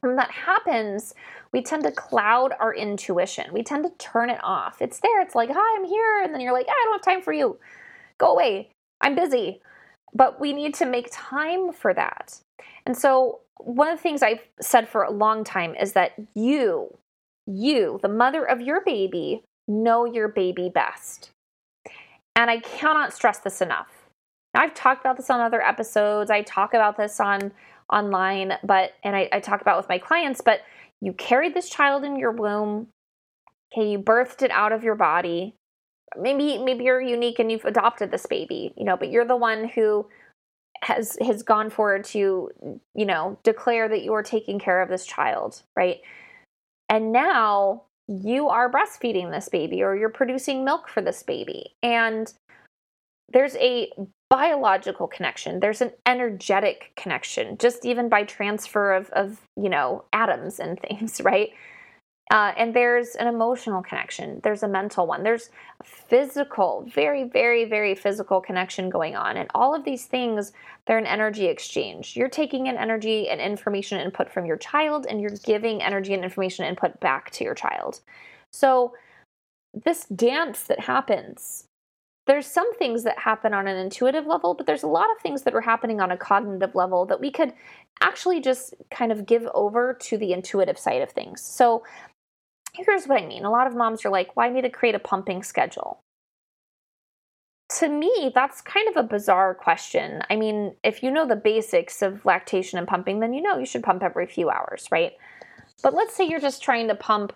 When 0.00 0.16
that 0.16 0.30
happens, 0.30 1.14
we 1.52 1.62
tend 1.62 1.82
to 1.84 1.90
cloud 1.90 2.52
our 2.60 2.72
intuition. 2.72 3.52
We 3.52 3.62
tend 3.62 3.84
to 3.84 3.90
turn 3.98 4.30
it 4.30 4.38
off. 4.44 4.80
It's 4.80 5.00
there, 5.00 5.20
it's 5.20 5.34
like, 5.34 5.50
hi, 5.52 5.76
I'm 5.76 5.84
here. 5.84 6.22
And 6.22 6.32
then 6.32 6.40
you're 6.40 6.52
like, 6.52 6.66
ah, 6.68 6.72
I 6.72 6.84
don't 6.84 6.94
have 6.94 7.14
time 7.14 7.22
for 7.22 7.32
you. 7.32 7.58
Go 8.18 8.32
away. 8.32 8.70
I'm 9.00 9.14
busy. 9.14 9.60
But 10.14 10.40
we 10.40 10.52
need 10.52 10.74
to 10.74 10.86
make 10.86 11.08
time 11.10 11.72
for 11.72 11.92
that. 11.94 12.40
And 12.86 12.96
so, 12.96 13.40
one 13.58 13.88
of 13.88 13.98
the 13.98 14.02
things 14.02 14.22
I've 14.22 14.46
said 14.60 14.88
for 14.88 15.02
a 15.02 15.10
long 15.10 15.42
time 15.44 15.74
is 15.74 15.92
that 15.92 16.12
you, 16.34 16.96
you, 17.46 17.98
the 18.02 18.08
mother 18.08 18.44
of 18.44 18.60
your 18.60 18.82
baby, 18.82 19.42
know 19.66 20.04
your 20.04 20.28
baby 20.28 20.70
best. 20.72 21.30
And 22.36 22.50
I 22.50 22.60
cannot 22.60 23.12
stress 23.12 23.38
this 23.38 23.60
enough. 23.60 23.88
Now, 24.54 24.62
I've 24.62 24.74
talked 24.74 25.00
about 25.00 25.16
this 25.16 25.28
on 25.28 25.40
other 25.40 25.60
episodes. 25.60 26.30
I 26.30 26.42
talk 26.42 26.72
about 26.72 26.96
this 26.96 27.20
on 27.20 27.52
online, 27.92 28.54
but 28.62 28.92
and 29.02 29.16
I, 29.16 29.28
I 29.32 29.40
talk 29.40 29.60
about 29.60 29.76
with 29.76 29.88
my 29.88 29.98
clients, 29.98 30.40
but 30.40 30.62
you 31.00 31.12
carried 31.12 31.54
this 31.54 31.68
child 31.68 32.04
in 32.04 32.16
your 32.16 32.32
womb. 32.32 32.88
Okay, 33.72 33.90
you 33.90 33.98
birthed 33.98 34.42
it 34.42 34.50
out 34.50 34.72
of 34.72 34.82
your 34.82 34.94
body. 34.94 35.54
Maybe 36.16 36.58
maybe 36.58 36.84
you're 36.84 37.00
unique 37.00 37.38
and 37.38 37.50
you've 37.50 37.64
adopted 37.64 38.10
this 38.10 38.26
baby, 38.26 38.72
you 38.76 38.84
know, 38.84 38.96
but 38.96 39.10
you're 39.10 39.26
the 39.26 39.36
one 39.36 39.68
who 39.68 40.06
has 40.82 41.16
has 41.20 41.42
gone 41.42 41.70
forward 41.70 42.04
to, 42.04 42.50
you 42.94 43.06
know, 43.06 43.38
declare 43.42 43.88
that 43.88 44.02
you 44.02 44.14
are 44.14 44.22
taking 44.22 44.58
care 44.58 44.80
of 44.80 44.88
this 44.88 45.04
child, 45.06 45.62
right? 45.76 46.00
And 46.88 47.12
now 47.12 47.82
you 48.08 48.48
are 48.48 48.72
breastfeeding 48.72 49.30
this 49.30 49.48
baby 49.48 49.82
or 49.82 49.94
you're 49.94 50.08
producing 50.08 50.64
milk 50.64 50.88
for 50.88 51.02
this 51.02 51.22
baby. 51.22 51.74
And 51.82 52.32
there's 53.30 53.56
a 53.56 53.90
biological 54.30 55.06
connection, 55.06 55.60
there's 55.60 55.80
an 55.82 55.92
energetic 56.06 56.92
connection, 56.96 57.58
just 57.58 57.84
even 57.84 58.08
by 58.08 58.24
transfer 58.24 58.92
of, 58.92 59.10
of 59.10 59.40
you 59.56 59.68
know, 59.68 60.04
atoms 60.12 60.58
and 60.58 60.78
things, 60.88 61.20
right? 61.20 61.50
Uh, 62.30 62.52
and 62.58 62.74
there's 62.74 63.14
an 63.14 63.26
emotional 63.26 63.82
connection, 63.82 64.38
there's 64.42 64.62
a 64.62 64.68
mental 64.68 65.06
one, 65.06 65.22
there's 65.22 65.48
a 65.80 65.84
physical, 65.84 66.86
very, 66.94 67.24
very, 67.24 67.64
very 67.64 67.94
physical 67.94 68.38
connection 68.38 68.90
going 68.90 69.16
on. 69.16 69.38
And 69.38 69.48
all 69.54 69.74
of 69.74 69.84
these 69.84 70.04
things, 70.04 70.52
they're 70.86 70.98
an 70.98 71.06
energy 71.06 71.46
exchange. 71.46 72.16
You're 72.16 72.28
taking 72.28 72.68
an 72.68 72.76
energy 72.76 73.30
and 73.30 73.40
information 73.40 73.98
input 73.98 74.30
from 74.30 74.44
your 74.44 74.58
child, 74.58 75.06
and 75.08 75.22
you're 75.22 75.30
giving 75.42 75.82
energy 75.82 76.12
and 76.12 76.22
information 76.22 76.66
input 76.66 77.00
back 77.00 77.30
to 77.30 77.44
your 77.44 77.54
child. 77.54 78.00
So, 78.52 78.92
this 79.74 80.04
dance 80.06 80.64
that 80.64 80.80
happens 80.80 81.68
there's 82.28 82.46
some 82.46 82.72
things 82.74 83.04
that 83.04 83.18
happen 83.18 83.54
on 83.54 83.66
an 83.66 83.78
intuitive 83.78 84.26
level, 84.26 84.52
but 84.52 84.66
there's 84.66 84.82
a 84.82 84.88
lot 84.88 85.10
of 85.10 85.22
things 85.22 85.42
that 85.42 85.54
are 85.54 85.62
happening 85.62 85.98
on 85.98 86.10
a 86.10 86.16
cognitive 86.16 86.74
level 86.74 87.06
that 87.06 87.20
we 87.20 87.30
could 87.30 87.54
actually 88.02 88.38
just 88.38 88.74
kind 88.90 89.10
of 89.10 89.24
give 89.24 89.48
over 89.54 89.94
to 89.94 90.18
the 90.18 90.34
intuitive 90.34 90.78
side 90.78 91.00
of 91.00 91.10
things. 91.10 91.40
So 91.40 91.82
here's 92.84 93.06
what 93.06 93.22
I 93.22 93.26
mean. 93.26 93.44
A 93.44 93.50
lot 93.50 93.66
of 93.66 93.74
moms 93.74 94.04
are 94.04 94.10
like, 94.10 94.36
well, 94.36 94.46
I 94.46 94.50
need 94.50 94.62
to 94.62 94.70
create 94.70 94.94
a 94.94 95.00
pumping 95.00 95.42
schedule. 95.42 96.00
To 97.80 97.88
me, 97.88 98.32
that's 98.34 98.62
kind 98.62 98.88
of 98.88 98.96
a 98.96 99.06
bizarre 99.06 99.54
question. 99.54 100.22
I 100.30 100.36
mean, 100.36 100.74
if 100.82 101.02
you 101.02 101.10
know 101.10 101.26
the 101.26 101.36
basics 101.36 102.00
of 102.00 102.24
lactation 102.24 102.78
and 102.78 102.88
pumping, 102.88 103.20
then 103.20 103.34
you 103.34 103.42
know 103.42 103.58
you 103.58 103.66
should 103.66 103.82
pump 103.82 104.02
every 104.02 104.26
few 104.26 104.48
hours, 104.48 104.88
right? 104.90 105.12
But 105.82 105.94
let's 105.94 106.16
say 106.16 106.26
you're 106.26 106.40
just 106.40 106.62
trying 106.62 106.88
to 106.88 106.94
pump 106.94 107.34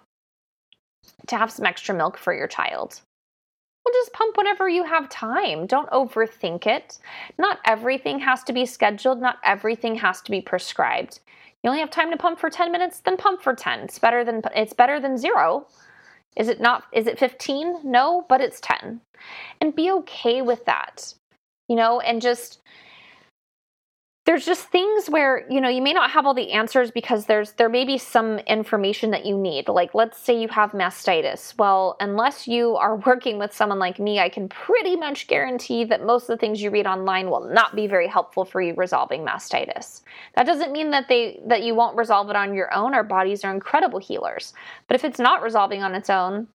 to 1.27 1.37
have 1.37 1.51
some 1.51 1.67
extra 1.67 1.95
milk 1.95 2.17
for 2.17 2.33
your 2.33 2.49
child. 2.49 3.01
Well, 3.85 3.93
just 3.93 4.13
pump 4.13 4.37
whenever 4.37 4.69
you 4.69 4.85
have 4.85 5.09
time. 5.09 5.67
Don't 5.67 5.91
overthink 5.91 6.67
it. 6.67 6.99
Not 7.37 7.59
everything 7.65 8.21
has 8.21 8.43
to 8.45 8.53
be 8.53 8.65
scheduled, 8.65 9.21
not 9.21 9.39
everything 9.45 9.97
has 9.97 10.21
to 10.23 10.31
be 10.31 10.41
prescribed. 10.41 11.21
You 11.62 11.70
only 11.70 11.81
have 11.81 11.90
time 11.90 12.11
to 12.11 12.16
pump 12.16 12.40
for 12.40 12.51
10 12.51 12.72
minutes, 12.72 13.01
then 13.01 13.16
pump 13.16 13.42
for 13.42 13.55
10. 13.55 13.81
It's 13.81 13.98
better 13.98 14.25
than 14.25 14.42
it's 14.55 14.72
better 14.72 15.01
than 15.01 15.16
0. 15.16 15.66
Is 16.37 16.48
it 16.48 16.61
not 16.61 16.85
is 16.92 17.07
it 17.07 17.18
15? 17.18 17.81
No, 17.85 18.27
but 18.29 18.40
it's 18.40 18.61
10. 18.61 19.01
And 19.61 19.75
be 19.75 19.90
okay 19.90 20.42
with 20.42 20.64
that. 20.64 21.14
You 21.68 21.77
know, 21.77 22.01
and 22.01 22.20
just 22.20 22.61
there's 24.25 24.47
just 24.47 24.69
things 24.69 25.11
where 25.11 25.45
you 25.51 25.61
know 25.61 25.69
you 25.69 25.83
may 25.83 25.93
not 25.93 26.11
have 26.11 26.27
all 26.27 26.35
the 26.35 26.53
answers 26.53 26.93
because 26.93 27.27
there's 27.27 27.53
there 27.53 27.69
may 27.69 27.85
be 27.85 27.99
some 27.99 28.39
information 28.41 29.11
that 29.11 29.27
you 29.27 29.37
need. 29.37 29.69
Like 29.69 29.95
let's 29.95 30.19
say 30.19 30.41
you 30.41 30.49
have 30.49 30.71
mastitis. 30.71 31.59
Well 31.59 31.97
unless 31.99 32.47
you 32.47 32.77
are 32.77 32.97
working 33.07 33.39
with 33.39 33.53
someone 33.53 33.79
like 33.79 33.99
me 33.99 34.21
i 34.21 34.29
can 34.29 34.49
pretty 34.49 34.97
much 34.97 35.27
guarantee 35.27 35.85
that 35.85 36.07
most 36.07 36.25
of 36.25 36.29
the 36.29 36.37
things 36.37 36.63
you 36.63 36.71
read 36.71 36.87
online 36.87 37.31
will 37.31 37.49
not 37.53 37.75
be 37.75 37.87
very 37.87 38.07
helpful 38.07 38.45
for 38.45 38.61
you 38.61 38.75
resolving 38.75 39.25
mastitis. 39.25 40.03
That 40.37 40.47
doesn't 40.47 40.73
mean 40.73 40.91
that 40.91 41.09
they 41.09 41.41
that 41.47 41.63
you 41.63 41.75
won't 41.75 41.97
resolve 41.97 42.31
it 42.31 42.37
on 42.37 42.55
your 42.55 42.73
own. 42.73 42.95
Our 42.95 43.05
bodies 43.05 43.45
are 43.45 43.53
incredible 43.53 43.99
healers. 43.99 44.53
But 44.87 44.95
if 44.95 45.05
it's 45.05 45.19
not 45.19 45.43
resolving 45.43 45.83
on 45.83 45.95
its 45.95 46.11
own 46.11 46.47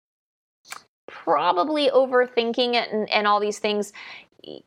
probably 1.07 1.89
overthinking 1.89 2.75
it 2.75 2.91
and, 2.91 3.09
and 3.09 3.25
all 3.25 3.39
these 3.39 3.59
things 3.59 3.93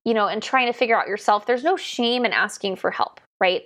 you 0.05 0.15
know, 0.15 0.27
and 0.27 0.43
trying 0.43 0.67
to 0.67 0.73
figure 0.73 1.01
out 1.01 1.09
yourself, 1.09 1.47
there's 1.47 1.65
no 1.65 1.77
shame 1.77 2.25
in 2.25 2.33
asking 2.33 2.77
for 2.77 2.91
help, 2.91 3.21
right? 3.41 3.63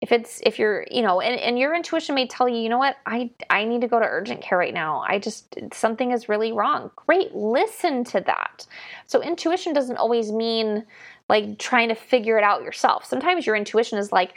If 0.00 0.12
it's 0.12 0.40
if 0.44 0.58
you're, 0.58 0.86
you 0.90 1.02
know, 1.02 1.20
and, 1.20 1.38
and 1.38 1.58
your 1.58 1.74
intuition 1.74 2.14
may 2.14 2.26
tell 2.26 2.48
you, 2.48 2.56
you 2.56 2.70
know 2.70 2.78
what, 2.78 2.96
I 3.04 3.30
I 3.50 3.64
need 3.64 3.82
to 3.82 3.88
go 3.88 3.98
to 3.98 4.06
urgent 4.06 4.40
care 4.40 4.56
right 4.56 4.72
now. 4.72 5.04
I 5.06 5.18
just 5.18 5.54
something 5.74 6.10
is 6.10 6.28
really 6.28 6.52
wrong. 6.52 6.90
Great, 6.96 7.34
listen 7.34 8.04
to 8.04 8.20
that. 8.22 8.66
So 9.06 9.22
intuition 9.22 9.74
doesn't 9.74 9.98
always 9.98 10.32
mean 10.32 10.86
like 11.28 11.58
trying 11.58 11.90
to 11.90 11.94
figure 11.94 12.38
it 12.38 12.44
out 12.44 12.62
yourself. 12.62 13.04
Sometimes 13.04 13.46
your 13.46 13.56
intuition 13.56 13.98
is 13.98 14.10
like, 14.10 14.34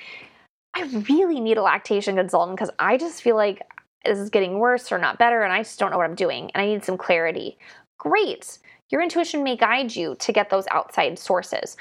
I 0.76 0.84
really 1.10 1.40
need 1.40 1.58
a 1.58 1.62
lactation 1.62 2.18
consultant 2.18 2.58
because 2.58 2.72
I 2.78 2.98
just 2.98 3.22
feel 3.22 3.36
like 3.36 3.62
this 4.04 4.20
is 4.20 4.30
getting 4.30 4.60
worse 4.60 4.92
or 4.92 4.98
not 4.98 5.18
better 5.18 5.44
and 5.44 5.54
I 5.54 5.60
just 5.60 5.80
don't 5.80 5.92
know 5.92 5.98
what 5.98 6.10
I'm 6.10 6.16
doing 6.16 6.52
and 6.54 6.62
I 6.62 6.68
need 6.68 6.84
some 6.84 6.98
clarity. 6.98 7.58
Great 8.00 8.60
your 8.94 9.02
intuition 9.02 9.44
may 9.44 9.58
guide 9.58 9.94
you 9.94 10.16
to 10.20 10.32
get 10.32 10.52
those 10.52 10.68
outside 10.70 11.18
sources. 11.18 11.76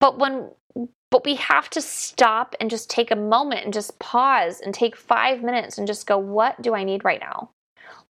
But 0.00 0.18
when 0.18 0.50
but 1.10 1.24
we 1.24 1.34
have 1.34 1.68
to 1.70 1.80
stop 1.80 2.54
and 2.60 2.70
just 2.70 2.88
take 2.88 3.10
a 3.10 3.16
moment 3.16 3.64
and 3.64 3.74
just 3.74 3.98
pause 3.98 4.60
and 4.60 4.72
take 4.72 4.96
5 4.96 5.42
minutes 5.42 5.76
and 5.76 5.86
just 5.86 6.06
go 6.06 6.16
what 6.16 6.62
do 6.62 6.74
I 6.74 6.84
need 6.84 7.04
right 7.04 7.20
now? 7.20 7.50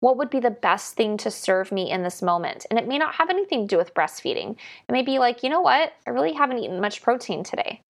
What 0.00 0.18
would 0.18 0.30
be 0.30 0.38
the 0.38 0.50
best 0.50 0.94
thing 0.94 1.16
to 1.18 1.30
serve 1.30 1.72
me 1.72 1.90
in 1.90 2.02
this 2.02 2.22
moment? 2.22 2.66
And 2.70 2.78
it 2.78 2.86
may 2.86 2.98
not 2.98 3.14
have 3.14 3.30
anything 3.30 3.66
to 3.66 3.74
do 3.74 3.78
with 3.78 3.94
breastfeeding. 3.94 4.52
It 4.52 4.92
may 4.92 5.02
be 5.02 5.18
like, 5.18 5.42
you 5.42 5.48
know 5.48 5.62
what? 5.62 5.94
I 6.06 6.10
really 6.10 6.34
haven't 6.34 6.58
eaten 6.58 6.80
much 6.80 7.02
protein 7.02 7.42
today. 7.42 7.80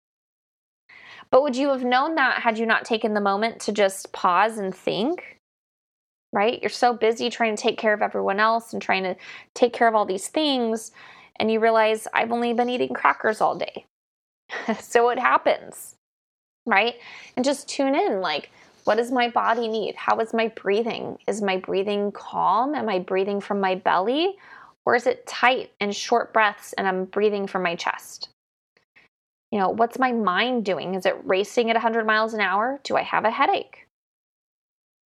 But 1.29 1.43
would 1.43 1.57
you 1.57 1.69
have 1.69 1.83
known 1.83 2.15
that 2.15 2.41
had 2.41 2.57
you 2.57 2.65
not 2.65 2.85
taken 2.85 3.13
the 3.13 3.21
moment 3.21 3.59
to 3.61 3.73
just 3.73 4.11
pause 4.13 4.57
and 4.57 4.73
think? 4.73 5.40
Right? 6.33 6.61
You're 6.61 6.69
so 6.69 6.93
busy 6.93 7.29
trying 7.29 7.55
to 7.55 7.61
take 7.61 7.77
care 7.77 7.93
of 7.93 8.01
everyone 8.01 8.39
else 8.39 8.73
and 8.73 8.81
trying 8.81 9.03
to 9.03 9.15
take 9.53 9.73
care 9.73 9.87
of 9.87 9.95
all 9.95 10.05
these 10.05 10.27
things, 10.27 10.91
and 11.37 11.51
you 11.51 11.59
realize 11.59 12.07
I've 12.13 12.31
only 12.31 12.53
been 12.53 12.69
eating 12.69 12.93
crackers 12.93 13.41
all 13.41 13.57
day. 13.57 13.85
so 14.79 15.09
it 15.09 15.19
happens, 15.19 15.95
right? 16.65 16.95
And 17.35 17.45
just 17.45 17.67
tune 17.67 17.95
in 17.95 18.21
like, 18.21 18.49
what 18.83 18.95
does 18.95 19.11
my 19.11 19.29
body 19.29 19.67
need? 19.67 19.95
How 19.95 20.19
is 20.19 20.33
my 20.33 20.47
breathing? 20.49 21.17
Is 21.27 21.41
my 21.41 21.57
breathing 21.57 22.11
calm? 22.11 22.73
Am 22.73 22.89
I 22.89 22.99
breathing 22.99 23.39
from 23.39 23.59
my 23.59 23.75
belly? 23.75 24.35
Or 24.85 24.95
is 24.95 25.05
it 25.05 25.27
tight 25.27 25.71
and 25.79 25.95
short 25.95 26.33
breaths 26.33 26.73
and 26.73 26.87
I'm 26.87 27.05
breathing 27.05 27.45
from 27.45 27.63
my 27.63 27.75
chest? 27.75 28.29
You 29.51 29.59
know, 29.59 29.69
what's 29.69 29.99
my 29.99 30.11
mind 30.11 30.65
doing? 30.65 30.95
Is 30.95 31.05
it 31.05 31.17
racing 31.23 31.69
at 31.69 31.75
100 31.75 32.05
miles 32.05 32.33
an 32.33 32.39
hour? 32.39 32.79
Do 32.83 32.95
I 32.95 33.03
have 33.03 33.25
a 33.25 33.31
headache? 33.31 33.85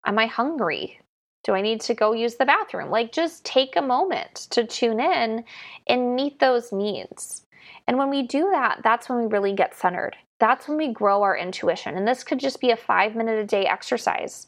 Am 0.06 0.20
I 0.20 0.28
hungry? 0.28 1.00
Do 1.46 1.54
I 1.54 1.62
need 1.62 1.80
to 1.82 1.94
go 1.94 2.12
use 2.12 2.36
the 2.36 2.46
bathroom? 2.46 2.90
Like, 2.90 3.12
just 3.12 3.46
take 3.46 3.76
a 3.76 3.82
moment 3.82 4.48
to 4.50 4.66
tune 4.66 5.00
in 5.00 5.46
and 5.88 6.16
meet 6.16 6.40
those 6.40 6.74
needs. 6.74 7.46
And 7.88 7.98
when 7.98 8.10
we 8.10 8.24
do 8.24 8.50
that, 8.52 8.82
that's 8.84 9.08
when 9.08 9.20
we 9.20 9.28
really 9.28 9.54
get 9.54 9.76
centered. 9.76 10.16
That's 10.40 10.68
when 10.68 10.76
we 10.76 10.92
grow 10.92 11.22
our 11.22 11.38
intuition. 11.38 11.98
And 11.98 12.08
this 12.08 12.24
could 12.24 12.40
just 12.40 12.60
be 12.60 12.72
a 12.72 12.76
five 12.76 13.16
minute 13.16 13.38
a 13.38 13.46
day 13.46 13.68
exercise. 13.68 14.48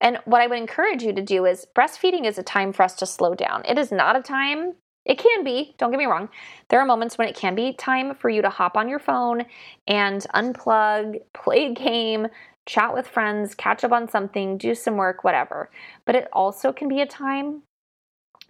And 0.00 0.18
what 0.26 0.42
I 0.42 0.46
would 0.46 0.58
encourage 0.58 1.02
you 1.02 1.14
to 1.14 1.22
do 1.22 1.46
is 1.46 1.66
breastfeeding 1.74 2.26
is 2.26 2.38
a 2.38 2.42
time 2.42 2.74
for 2.74 2.82
us 2.82 2.94
to 2.96 3.06
slow 3.06 3.34
down. 3.34 3.64
It 3.64 3.78
is 3.78 3.90
not 3.90 4.14
a 4.14 4.22
time, 4.22 4.74
it 5.08 5.18
can 5.18 5.42
be, 5.42 5.74
don't 5.78 5.90
get 5.90 5.98
me 5.98 6.04
wrong. 6.04 6.28
There 6.68 6.78
are 6.80 6.86
moments 6.86 7.16
when 7.16 7.28
it 7.28 7.34
can 7.34 7.54
be 7.54 7.72
time 7.72 8.14
for 8.14 8.28
you 8.28 8.42
to 8.42 8.50
hop 8.50 8.76
on 8.76 8.88
your 8.88 8.98
phone 8.98 9.46
and 9.86 10.24
unplug, 10.34 11.22
play 11.32 11.66
a 11.66 11.74
game, 11.74 12.28
chat 12.68 12.92
with 12.92 13.08
friends, 13.08 13.54
catch 13.54 13.82
up 13.82 13.92
on 13.92 14.08
something, 14.08 14.58
do 14.58 14.74
some 14.74 14.96
work, 14.96 15.24
whatever. 15.24 15.70
But 16.04 16.14
it 16.14 16.28
also 16.32 16.72
can 16.72 16.86
be 16.86 17.00
a 17.00 17.06
time 17.06 17.62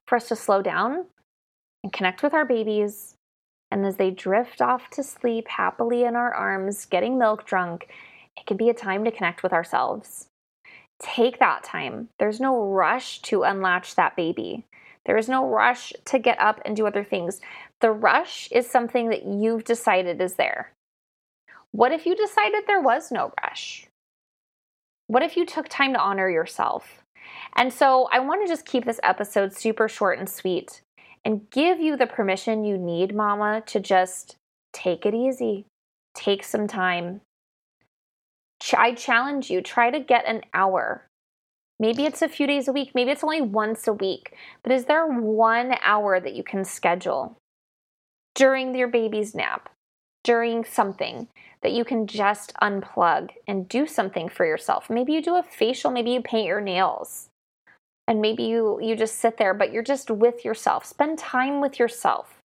for 0.07 0.17
us 0.17 0.29
to 0.29 0.37
slow 0.37 0.61
down 0.61 1.07
and 1.85 1.93
connect 1.93 2.23
with 2.23 2.35
our 2.35 2.45
babies. 2.45 3.15
And 3.71 3.87
as 3.87 3.97
they 3.97 4.11
drift 4.11 4.61
off 4.61 4.91
to 4.91 5.03
sleep 5.05 5.47
happily 5.49 6.03
in 6.03 6.17
our 6.17 6.35
arms, 6.35 6.85
getting 6.85 7.17
milk 7.17 7.47
drunk, 7.47 7.89
it 8.37 8.45
can 8.45 8.57
be 8.57 8.69
a 8.69 8.75
time 8.75 9.05
to 9.05 9.13
connect 9.13 9.43
with 9.43 9.53
ourselves. 9.53 10.27
Take 11.01 11.39
that 11.39 11.63
time. 11.63 12.09
There's 12.19 12.41
no 12.41 12.61
rush 12.61 13.23
to 13.23 13.45
unlatch 13.45 13.95
that 13.95 14.17
baby. 14.17 14.65
There 15.07 15.17
is 15.17 15.29
no 15.29 15.47
rush 15.47 15.93
to 16.07 16.19
get 16.19 16.41
up 16.41 16.61
and 16.65 16.75
do 16.75 16.89
other 16.89 17.05
things. 17.05 17.41
The 17.81 17.93
rush 17.93 18.49
is 18.51 18.69
something 18.69 19.11
that 19.11 19.25
you've 19.25 19.65
decided 19.65 20.21
is 20.21 20.35
there. 20.35 20.73
What 21.71 21.93
if 21.93 22.05
you 22.05 22.17
decided 22.17 22.65
there 22.67 22.81
was 22.81 23.13
no 23.13 23.33
rush? 23.43 23.88
What 25.09 25.23
if 25.23 25.39
you 25.39 25.47
took 25.47 25.69
time 25.69 25.95
to 25.95 25.99
honor 25.99 26.29
yourself? 26.29 27.03
And 27.57 27.73
so 27.73 28.09
I 28.13 28.21
want 28.21 28.43
to 28.43 28.49
just 28.49 28.67
keep 28.67 28.85
this 28.85 29.01
episode 29.03 29.55
super 29.55 29.89
short 29.89 30.19
and 30.19 30.29
sweet 30.29 30.83
and 31.25 31.49
give 31.51 31.81
you 31.81 31.97
the 31.97 32.07
permission 32.07 32.63
you 32.63 32.77
need, 32.77 33.15
mama, 33.15 33.63
to 33.67 33.81
just 33.81 34.37
take 34.75 35.07
it 35.07 35.15
easy, 35.15 35.65
take 36.15 36.45
some 36.45 36.69
time. 36.69 37.23
I 38.77 38.93
challenge 38.93 39.51
you, 39.51 39.63
try 39.63 39.91
to 39.91 39.99
get 39.99 40.27
an 40.27 40.43
hour. 40.53 41.07
Maybe 41.81 42.05
it's 42.05 42.21
a 42.21 42.29
few 42.29 42.47
days 42.47 42.69
a 42.69 42.73
week, 42.73 42.91
maybe 42.95 43.11
it's 43.11 43.25
only 43.25 43.41
once 43.41 43.89
a 43.89 43.95
week, 43.95 44.35
but 44.63 44.73
is 44.73 44.85
there 44.85 45.07
one 45.07 45.75
hour 45.83 46.21
that 46.21 46.35
you 46.35 46.43
can 46.43 46.67
schedule 46.67 47.39
during 48.35 48.75
your 48.75 48.89
baby's 48.89 49.35
nap, 49.35 49.71
during 50.23 50.67
something 50.67 51.29
that 51.63 51.73
you 51.73 51.85
can 51.85 52.07
just 52.07 52.55
unplug 52.63 53.31
and 53.47 53.69
do 53.69 53.87
something 53.87 54.29
for 54.29 54.47
yourself. 54.47 54.89
Maybe 54.89 55.13
you 55.13 55.23
do 55.23 55.37
a 55.37 55.43
facial, 55.43 55.91
maybe 55.91 56.11
you 56.11 56.23
paint 56.23 56.47
your 56.47 56.61
nails. 56.61 57.29
And 58.07 58.23
maybe 58.23 58.45
you 58.45 58.79
you 58.81 58.97
just 58.97 59.19
sit 59.19 59.37
there 59.37 59.53
but 59.53 59.73
you're 59.73 59.83
just 59.83 60.11
with 60.11 60.45
yourself. 60.45 60.87
Spend 60.87 61.19
time 61.19 61.61
with 61.61 61.79
yourself. 61.79 62.39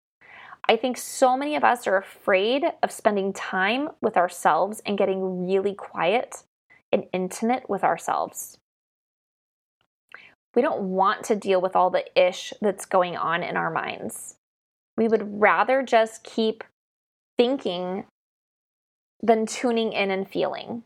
I 0.67 0.77
think 0.77 0.97
so 0.97 1.35
many 1.35 1.55
of 1.55 1.63
us 1.63 1.87
are 1.87 1.97
afraid 1.97 2.63
of 2.81 2.91
spending 2.91 3.33
time 3.33 3.89
with 4.01 4.15
ourselves 4.15 4.81
and 4.85 4.97
getting 4.97 5.45
really 5.45 5.73
quiet 5.73 6.43
and 6.91 7.05
intimate 7.11 7.69
with 7.69 7.83
ourselves. 7.83 8.57
We 10.55 10.61
don't 10.61 10.81
want 10.81 11.23
to 11.25 11.35
deal 11.35 11.59
with 11.59 11.75
all 11.75 11.89
the 11.89 12.05
ish 12.15 12.53
that's 12.61 12.85
going 12.85 13.17
on 13.17 13.43
in 13.43 13.57
our 13.57 13.71
minds. 13.71 14.35
We 14.95 15.07
would 15.07 15.41
rather 15.41 15.81
just 15.81 16.23
keep 16.23 16.63
thinking 17.37 18.05
than 19.23 19.45
tuning 19.45 19.93
in 19.93 20.11
and 20.11 20.29
feeling. 20.29 20.83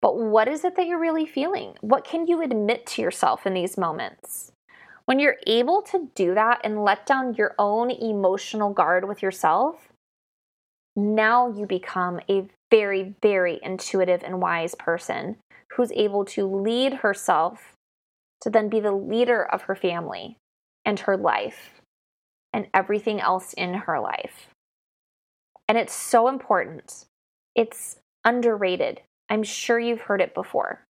But 0.00 0.18
what 0.18 0.48
is 0.48 0.64
it 0.64 0.74
that 0.74 0.86
you're 0.86 0.98
really 0.98 1.26
feeling? 1.26 1.74
What 1.80 2.04
can 2.04 2.26
you 2.26 2.42
admit 2.42 2.86
to 2.86 3.02
yourself 3.02 3.46
in 3.46 3.54
these 3.54 3.78
moments? 3.78 4.50
When 5.04 5.20
you're 5.20 5.36
able 5.46 5.82
to 5.82 6.08
do 6.14 6.34
that 6.34 6.60
and 6.64 6.82
let 6.82 7.06
down 7.06 7.34
your 7.34 7.54
own 7.58 7.90
emotional 7.90 8.72
guard 8.72 9.06
with 9.06 9.22
yourself, 9.22 9.92
now 10.96 11.52
you 11.52 11.66
become 11.66 12.20
a 12.28 12.48
very, 12.70 13.14
very 13.22 13.60
intuitive 13.62 14.22
and 14.24 14.40
wise 14.40 14.74
person 14.74 15.36
who's 15.76 15.92
able 15.92 16.24
to 16.24 16.46
lead 16.46 16.94
herself 16.94 17.74
to 18.40 18.50
then 18.50 18.68
be 18.68 18.80
the 18.80 18.92
leader 18.92 19.44
of 19.44 19.62
her 19.62 19.74
family 19.74 20.36
and 20.84 21.00
her 21.00 21.16
life 21.16 21.80
and 22.52 22.66
everything 22.74 23.20
else 23.20 23.52
in 23.52 23.74
her 23.74 24.00
life. 24.00 24.48
And 25.68 25.78
it's 25.78 25.94
so 25.94 26.28
important. 26.28 27.06
It's 27.54 27.98
underrated. 28.24 29.02
I'm 29.28 29.42
sure 29.42 29.78
you've 29.78 30.02
heard 30.02 30.20
it 30.20 30.34
before. 30.34 30.84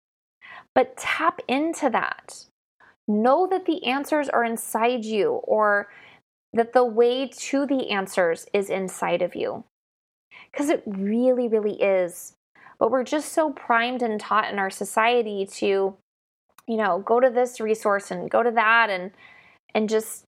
But 0.75 0.97
tap 0.97 1.41
into 1.49 1.91
that. 1.91 2.47
Know 3.09 3.47
that 3.51 3.67
the 3.67 3.85
answers 3.85 4.29
are 4.29 4.45
inside 4.45 5.05
you 5.05 5.33
or 5.45 5.89
that 6.53 6.73
the 6.73 6.85
way 6.85 7.29
to 7.29 7.67
the 7.67 7.91
answers 7.91 8.47
is 8.53 8.71
inside 8.71 9.23
of 9.23 9.35
you. 9.35 9.65
Because 10.51 10.69
it 10.69 10.83
really, 10.87 11.49
really 11.49 11.81
is. 11.81 12.35
But 12.79 12.91
we're 12.91 13.05
just 13.05 13.33
so 13.33 13.51
primed 13.53 14.03
and 14.03 14.21
taught 14.21 14.53
in 14.53 14.59
our 14.59 14.71
society 14.71 15.47
to, 15.55 15.97
you 16.67 16.77
know, 16.77 17.03
go 17.05 17.21
to 17.21 17.31
this 17.31 17.61
resource 17.61 18.11
and 18.11 18.31
go 18.31 18.43
to 18.43 18.51
that 18.51 18.91
and 18.91 19.13
and 19.75 19.89
just 19.89 20.25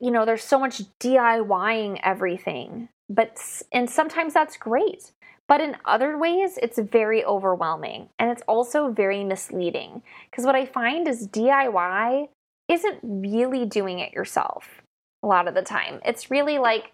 you 0.00 0.10
know, 0.10 0.24
there's 0.24 0.42
so 0.42 0.58
much 0.58 0.82
DIYing 0.98 2.00
everything. 2.02 2.88
But 3.10 3.38
and 3.72 3.90
sometimes 3.90 4.32
that's 4.32 4.56
great. 4.56 5.12
But 5.48 5.60
in 5.60 5.76
other 5.84 6.16
ways, 6.16 6.58
it's 6.62 6.78
very 6.78 7.24
overwhelming 7.24 8.08
and 8.20 8.30
it's 8.30 8.42
also 8.46 8.92
very 8.92 9.24
misleading. 9.24 10.02
Because 10.30 10.46
what 10.46 10.54
I 10.54 10.64
find 10.64 11.08
is 11.08 11.26
DIY 11.26 12.28
isn't 12.68 13.00
really 13.02 13.66
doing 13.66 13.98
it 13.98 14.12
yourself 14.12 14.80
a 15.24 15.26
lot 15.26 15.48
of 15.48 15.54
the 15.54 15.62
time. 15.62 16.00
It's 16.04 16.30
really 16.30 16.58
like 16.58 16.92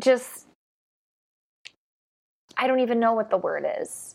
just, 0.00 0.46
I 2.56 2.68
don't 2.68 2.80
even 2.80 3.00
know 3.00 3.14
what 3.14 3.30
the 3.30 3.36
word 3.36 3.66
is. 3.80 4.14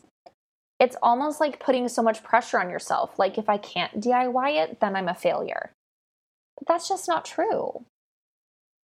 It's 0.80 0.96
almost 1.02 1.40
like 1.40 1.60
putting 1.60 1.88
so 1.88 2.02
much 2.02 2.22
pressure 2.22 2.58
on 2.58 2.70
yourself. 2.70 3.18
Like, 3.18 3.38
if 3.38 3.48
I 3.48 3.58
can't 3.58 4.00
DIY 4.00 4.64
it, 4.64 4.80
then 4.80 4.96
I'm 4.96 5.08
a 5.08 5.14
failure. 5.14 5.70
But 6.58 6.66
that's 6.66 6.88
just 6.88 7.06
not 7.06 7.24
true. 7.24 7.84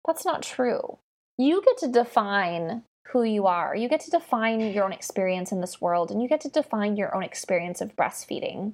That's 0.06 0.26
not 0.26 0.44
true. 0.44 1.00
You 1.39 1.62
get 1.65 1.78
to 1.78 1.88
define 1.88 2.84
who 3.13 3.23
you 3.23 3.47
are. 3.47 3.73
You 3.73 3.88
get 3.88 4.02
to 4.02 4.12
define 4.12 4.60
your 4.60 4.84
own 4.84 4.91
experience 4.91 5.54
in 5.54 5.62
this 5.62 5.80
world, 5.80 6.12
and 6.12 6.21
you 6.21 6.28
get 6.28 6.41
to 6.41 6.49
define 6.49 6.97
your 6.97 7.15
own 7.15 7.23
experience 7.23 7.80
of 7.80 7.95
breastfeeding. 7.95 8.73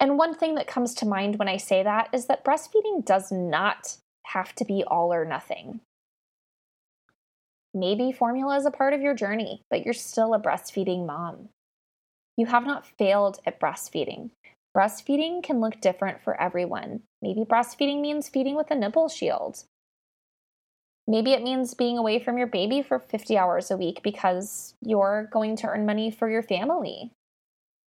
And 0.00 0.18
one 0.18 0.34
thing 0.34 0.56
that 0.56 0.66
comes 0.66 0.92
to 0.94 1.06
mind 1.06 1.38
when 1.38 1.46
I 1.46 1.58
say 1.58 1.84
that 1.84 2.08
is 2.12 2.26
that 2.26 2.44
breastfeeding 2.44 3.04
does 3.04 3.30
not 3.30 3.98
have 4.26 4.52
to 4.56 4.64
be 4.64 4.82
all 4.82 5.14
or 5.14 5.24
nothing. 5.24 5.80
Maybe 7.72 8.10
formula 8.10 8.56
is 8.56 8.66
a 8.66 8.72
part 8.72 8.92
of 8.92 9.00
your 9.00 9.14
journey, 9.14 9.62
but 9.70 9.84
you're 9.84 9.94
still 9.94 10.34
a 10.34 10.40
breastfeeding 10.40 11.06
mom. 11.06 11.50
You 12.36 12.46
have 12.46 12.66
not 12.66 12.84
failed 12.98 13.38
at 13.46 13.60
breastfeeding. 13.60 14.30
Breastfeeding 14.76 15.44
can 15.44 15.60
look 15.60 15.80
different 15.80 16.20
for 16.20 16.40
everyone. 16.40 17.02
Maybe 17.22 17.44
breastfeeding 17.44 18.00
means 18.00 18.28
feeding 18.28 18.56
with 18.56 18.72
a 18.72 18.74
nipple 18.74 19.08
shield. 19.08 19.62
Maybe 21.10 21.32
it 21.32 21.42
means 21.42 21.74
being 21.74 21.98
away 21.98 22.20
from 22.20 22.38
your 22.38 22.46
baby 22.46 22.82
for 22.82 23.00
50 23.00 23.36
hours 23.36 23.70
a 23.70 23.76
week 23.76 24.00
because 24.02 24.74
you're 24.80 25.28
going 25.32 25.56
to 25.56 25.66
earn 25.66 25.84
money 25.84 26.10
for 26.10 26.30
your 26.30 26.42
family. 26.42 27.10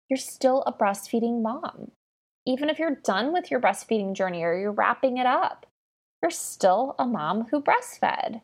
You're 0.10 0.18
still 0.18 0.62
a 0.68 0.74
breastfeeding 0.74 1.42
mom 1.42 1.92
even 2.46 2.70
if 2.70 2.80
you're 2.80 2.96
done 2.96 3.32
with 3.32 3.50
your 3.50 3.60
breastfeeding 3.60 4.14
journey 4.14 4.44
or 4.44 4.58
you're 4.58 4.72
wrapping 4.72 5.18
it 5.18 5.26
up, 5.26 5.66
you're 6.22 6.32
still 6.32 6.96
a 7.00 7.06
mom 7.06 7.48
who 7.52 7.62
breastfed. 7.62 8.42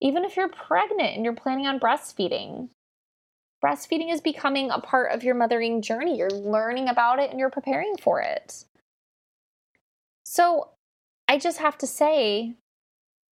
Even 0.00 0.24
if 0.24 0.36
you're 0.36 0.48
pregnant 0.48 1.16
and 1.16 1.24
you're 1.24 1.34
planning 1.34 1.66
on 1.66 1.80
breastfeeding, 1.80 2.68
breastfeeding 3.64 4.12
is 4.12 4.20
becoming 4.20 4.70
a 4.70 4.80
part 4.80 5.12
of 5.12 5.24
your 5.24 5.34
mothering 5.34 5.82
journey. 5.82 6.18
You're 6.18 6.30
learning 6.30 6.88
about 6.88 7.18
it 7.18 7.30
and 7.30 7.38
you're 7.38 7.50
preparing 7.50 7.96
for 8.00 8.20
it. 8.20 8.64
So 10.24 10.70
I 11.28 11.38
just 11.38 11.58
have 11.58 11.78
to 11.78 11.86
say 11.86 12.54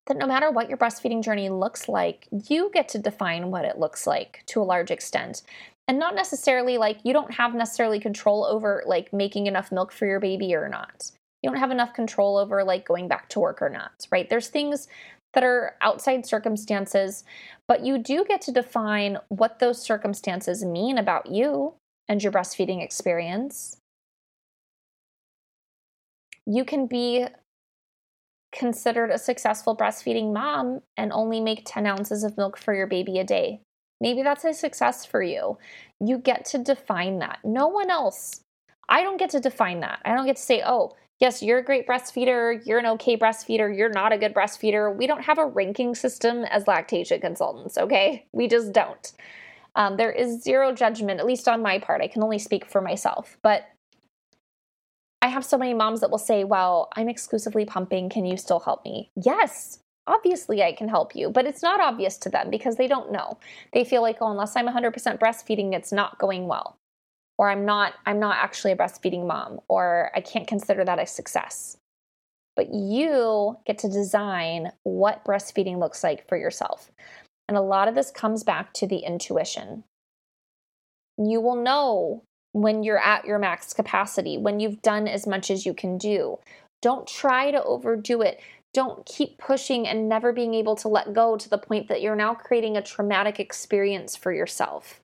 that 0.06 0.16
no 0.16 0.26
matter 0.26 0.50
what 0.50 0.68
your 0.68 0.78
breastfeeding 0.78 1.22
journey 1.22 1.48
looks 1.50 1.88
like, 1.88 2.26
you 2.48 2.70
get 2.72 2.88
to 2.90 2.98
define 2.98 3.50
what 3.50 3.64
it 3.64 3.78
looks 3.78 4.06
like 4.06 4.42
to 4.46 4.60
a 4.60 4.64
large 4.64 4.90
extent 4.90 5.42
and 5.90 5.98
not 5.98 6.14
necessarily 6.14 6.78
like 6.78 6.98
you 7.02 7.12
don't 7.12 7.34
have 7.34 7.52
necessarily 7.52 7.98
control 7.98 8.44
over 8.44 8.84
like 8.86 9.12
making 9.12 9.48
enough 9.48 9.72
milk 9.72 9.90
for 9.90 10.06
your 10.06 10.20
baby 10.20 10.54
or 10.54 10.68
not. 10.68 11.10
You 11.42 11.50
don't 11.50 11.58
have 11.58 11.72
enough 11.72 11.94
control 11.94 12.36
over 12.36 12.62
like 12.62 12.86
going 12.86 13.08
back 13.08 13.28
to 13.30 13.40
work 13.40 13.60
or 13.60 13.68
not, 13.68 14.06
right? 14.12 14.30
There's 14.30 14.46
things 14.46 14.86
that 15.34 15.42
are 15.42 15.74
outside 15.80 16.26
circumstances, 16.26 17.24
but 17.66 17.84
you 17.84 17.98
do 17.98 18.24
get 18.24 18.40
to 18.42 18.52
define 18.52 19.18
what 19.30 19.58
those 19.58 19.82
circumstances 19.82 20.64
mean 20.64 20.96
about 20.96 21.26
you 21.26 21.74
and 22.08 22.22
your 22.22 22.30
breastfeeding 22.30 22.84
experience. 22.84 23.76
You 26.46 26.64
can 26.64 26.86
be 26.86 27.26
considered 28.52 29.10
a 29.10 29.18
successful 29.18 29.76
breastfeeding 29.76 30.32
mom 30.32 30.80
and 30.96 31.12
only 31.12 31.40
make 31.40 31.62
10 31.64 31.86
ounces 31.86 32.24
of 32.24 32.36
milk 32.36 32.58
for 32.58 32.74
your 32.74 32.86
baby 32.86 33.18
a 33.18 33.24
day. 33.24 33.60
Maybe 34.00 34.22
that's 34.22 34.44
a 34.44 34.54
success 34.54 35.04
for 35.04 35.22
you. 35.22 35.58
You 36.00 36.18
get 36.18 36.44
to 36.46 36.58
define 36.58 37.18
that. 37.18 37.38
No 37.44 37.68
one 37.68 37.90
else. 37.90 38.40
I 38.88 39.02
don't 39.02 39.18
get 39.18 39.30
to 39.30 39.40
define 39.40 39.80
that. 39.80 40.00
I 40.04 40.14
don't 40.14 40.26
get 40.26 40.36
to 40.36 40.42
say, 40.42 40.62
oh, 40.64 40.92
yes, 41.20 41.42
you're 41.42 41.58
a 41.58 41.64
great 41.64 41.86
breastfeeder, 41.86 42.66
you're 42.66 42.78
an 42.78 42.86
okay 42.86 43.16
breastfeeder, 43.16 43.76
you're 43.76 43.90
not 43.90 44.12
a 44.12 44.18
good 44.18 44.34
breastfeeder. 44.34 44.96
We 44.96 45.06
don't 45.06 45.22
have 45.22 45.38
a 45.38 45.46
ranking 45.46 45.94
system 45.94 46.44
as 46.44 46.66
lactation 46.66 47.20
consultants, 47.20 47.78
okay? 47.78 48.26
We 48.32 48.48
just 48.48 48.72
don't. 48.72 49.12
Um, 49.76 49.96
there 49.96 50.10
is 50.10 50.42
zero 50.42 50.74
judgment, 50.74 51.20
at 51.20 51.26
least 51.26 51.46
on 51.46 51.62
my 51.62 51.78
part. 51.78 52.00
I 52.00 52.08
can 52.08 52.22
only 52.22 52.38
speak 52.38 52.66
for 52.66 52.80
myself. 52.80 53.36
But 53.42 53.68
I 55.22 55.28
have 55.28 55.44
so 55.44 55.58
many 55.58 55.74
moms 55.74 56.00
that 56.00 56.10
will 56.10 56.18
say, 56.18 56.44
well, 56.44 56.88
I'm 56.96 57.08
exclusively 57.08 57.64
pumping. 57.64 58.08
Can 58.08 58.24
you 58.24 58.36
still 58.36 58.60
help 58.60 58.84
me? 58.84 59.10
Yes, 59.16 59.80
obviously 60.06 60.62
I 60.62 60.72
can 60.72 60.88
help 60.88 61.14
you, 61.14 61.30
but 61.30 61.46
it's 61.46 61.62
not 61.62 61.80
obvious 61.80 62.16
to 62.18 62.30
them 62.30 62.50
because 62.50 62.76
they 62.76 62.88
don't 62.88 63.12
know. 63.12 63.38
They 63.72 63.84
feel 63.84 64.02
like, 64.02 64.18
oh, 64.20 64.30
unless 64.30 64.56
I'm 64.56 64.66
100% 64.66 65.18
breastfeeding, 65.18 65.74
it's 65.74 65.92
not 65.92 66.18
going 66.18 66.46
well. 66.46 66.76
Or 67.38 67.48
I'm 67.48 67.64
not 67.64 67.94
I'm 68.04 68.20
not 68.20 68.36
actually 68.36 68.72
a 68.72 68.76
breastfeeding 68.76 69.26
mom 69.26 69.60
or 69.68 70.10
I 70.14 70.20
can't 70.20 70.46
consider 70.46 70.84
that 70.84 70.98
a 70.98 71.06
success. 71.06 71.78
But 72.54 72.74
you 72.74 73.56
get 73.66 73.78
to 73.78 73.88
design 73.88 74.72
what 74.82 75.24
breastfeeding 75.24 75.78
looks 75.78 76.04
like 76.04 76.28
for 76.28 76.36
yourself. 76.36 76.90
And 77.48 77.56
a 77.56 77.62
lot 77.62 77.88
of 77.88 77.94
this 77.94 78.10
comes 78.10 78.44
back 78.44 78.74
to 78.74 78.86
the 78.86 78.98
intuition. 78.98 79.84
You 81.16 81.40
will 81.40 81.56
know 81.56 82.24
when 82.52 82.82
you're 82.82 82.98
at 82.98 83.24
your 83.24 83.38
max 83.38 83.72
capacity, 83.72 84.36
when 84.38 84.60
you've 84.60 84.82
done 84.82 85.06
as 85.06 85.26
much 85.26 85.50
as 85.50 85.64
you 85.64 85.74
can 85.74 85.98
do. 85.98 86.38
Don't 86.82 87.06
try 87.06 87.50
to 87.50 87.62
overdo 87.62 88.22
it 88.22 88.40
don't 88.72 89.04
keep 89.04 89.38
pushing 89.38 89.86
and 89.88 90.08
never 90.08 90.32
being 90.32 90.54
able 90.54 90.76
to 90.76 90.88
let 90.88 91.12
go 91.12 91.36
to 91.36 91.48
the 91.48 91.58
point 91.58 91.88
that 91.88 92.02
you're 92.02 92.16
now 92.16 92.34
creating 92.34 92.76
a 92.76 92.82
traumatic 92.82 93.40
experience 93.40 94.14
for 94.14 94.32
yourself. 94.32 95.00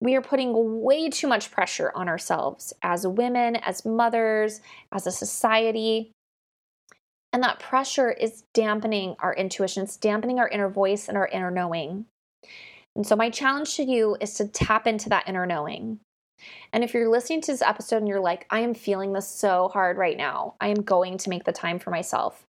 We 0.00 0.14
are 0.14 0.22
putting 0.22 0.80
way 0.82 1.10
too 1.10 1.26
much 1.26 1.50
pressure 1.50 1.92
on 1.94 2.08
ourselves 2.08 2.72
as 2.82 3.06
women, 3.06 3.56
as 3.56 3.84
mothers, 3.84 4.60
as 4.92 5.06
a 5.06 5.12
society. 5.12 6.12
And 7.32 7.42
that 7.42 7.58
pressure 7.58 8.10
is 8.10 8.44
dampening 8.54 9.16
our 9.20 9.34
intuition, 9.34 9.82
it's 9.82 9.96
dampening 9.96 10.38
our 10.38 10.48
inner 10.48 10.70
voice 10.70 11.08
and 11.08 11.18
our 11.18 11.28
inner 11.28 11.50
knowing. 11.50 12.06
And 12.96 13.06
so, 13.06 13.16
my 13.16 13.28
challenge 13.28 13.76
to 13.76 13.82
you 13.82 14.16
is 14.20 14.34
to 14.34 14.48
tap 14.48 14.86
into 14.86 15.10
that 15.10 15.28
inner 15.28 15.44
knowing. 15.44 16.00
And 16.72 16.84
if 16.84 16.94
you're 16.94 17.08
listening 17.08 17.40
to 17.42 17.52
this 17.52 17.62
episode 17.62 17.98
and 17.98 18.08
you're 18.08 18.20
like, 18.20 18.46
I 18.50 18.60
am 18.60 18.74
feeling 18.74 19.12
this 19.12 19.28
so 19.28 19.68
hard 19.68 19.96
right 19.96 20.16
now, 20.16 20.54
I 20.60 20.68
am 20.68 20.82
going 20.82 21.18
to 21.18 21.30
make 21.30 21.44
the 21.44 21.52
time 21.52 21.78
for 21.78 21.90
myself. 21.90 22.44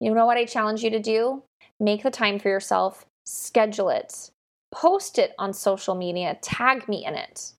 You 0.00 0.14
know 0.14 0.26
what 0.26 0.38
I 0.38 0.44
challenge 0.44 0.82
you 0.82 0.90
to 0.90 1.00
do? 1.00 1.42
Make 1.78 2.02
the 2.02 2.10
time 2.10 2.38
for 2.38 2.48
yourself, 2.48 3.06
schedule 3.26 3.90
it, 3.90 4.30
post 4.72 5.18
it 5.18 5.34
on 5.38 5.52
social 5.52 5.94
media, 5.94 6.38
tag 6.42 6.88
me 6.88 7.04
in 7.04 7.14
it. 7.14 7.52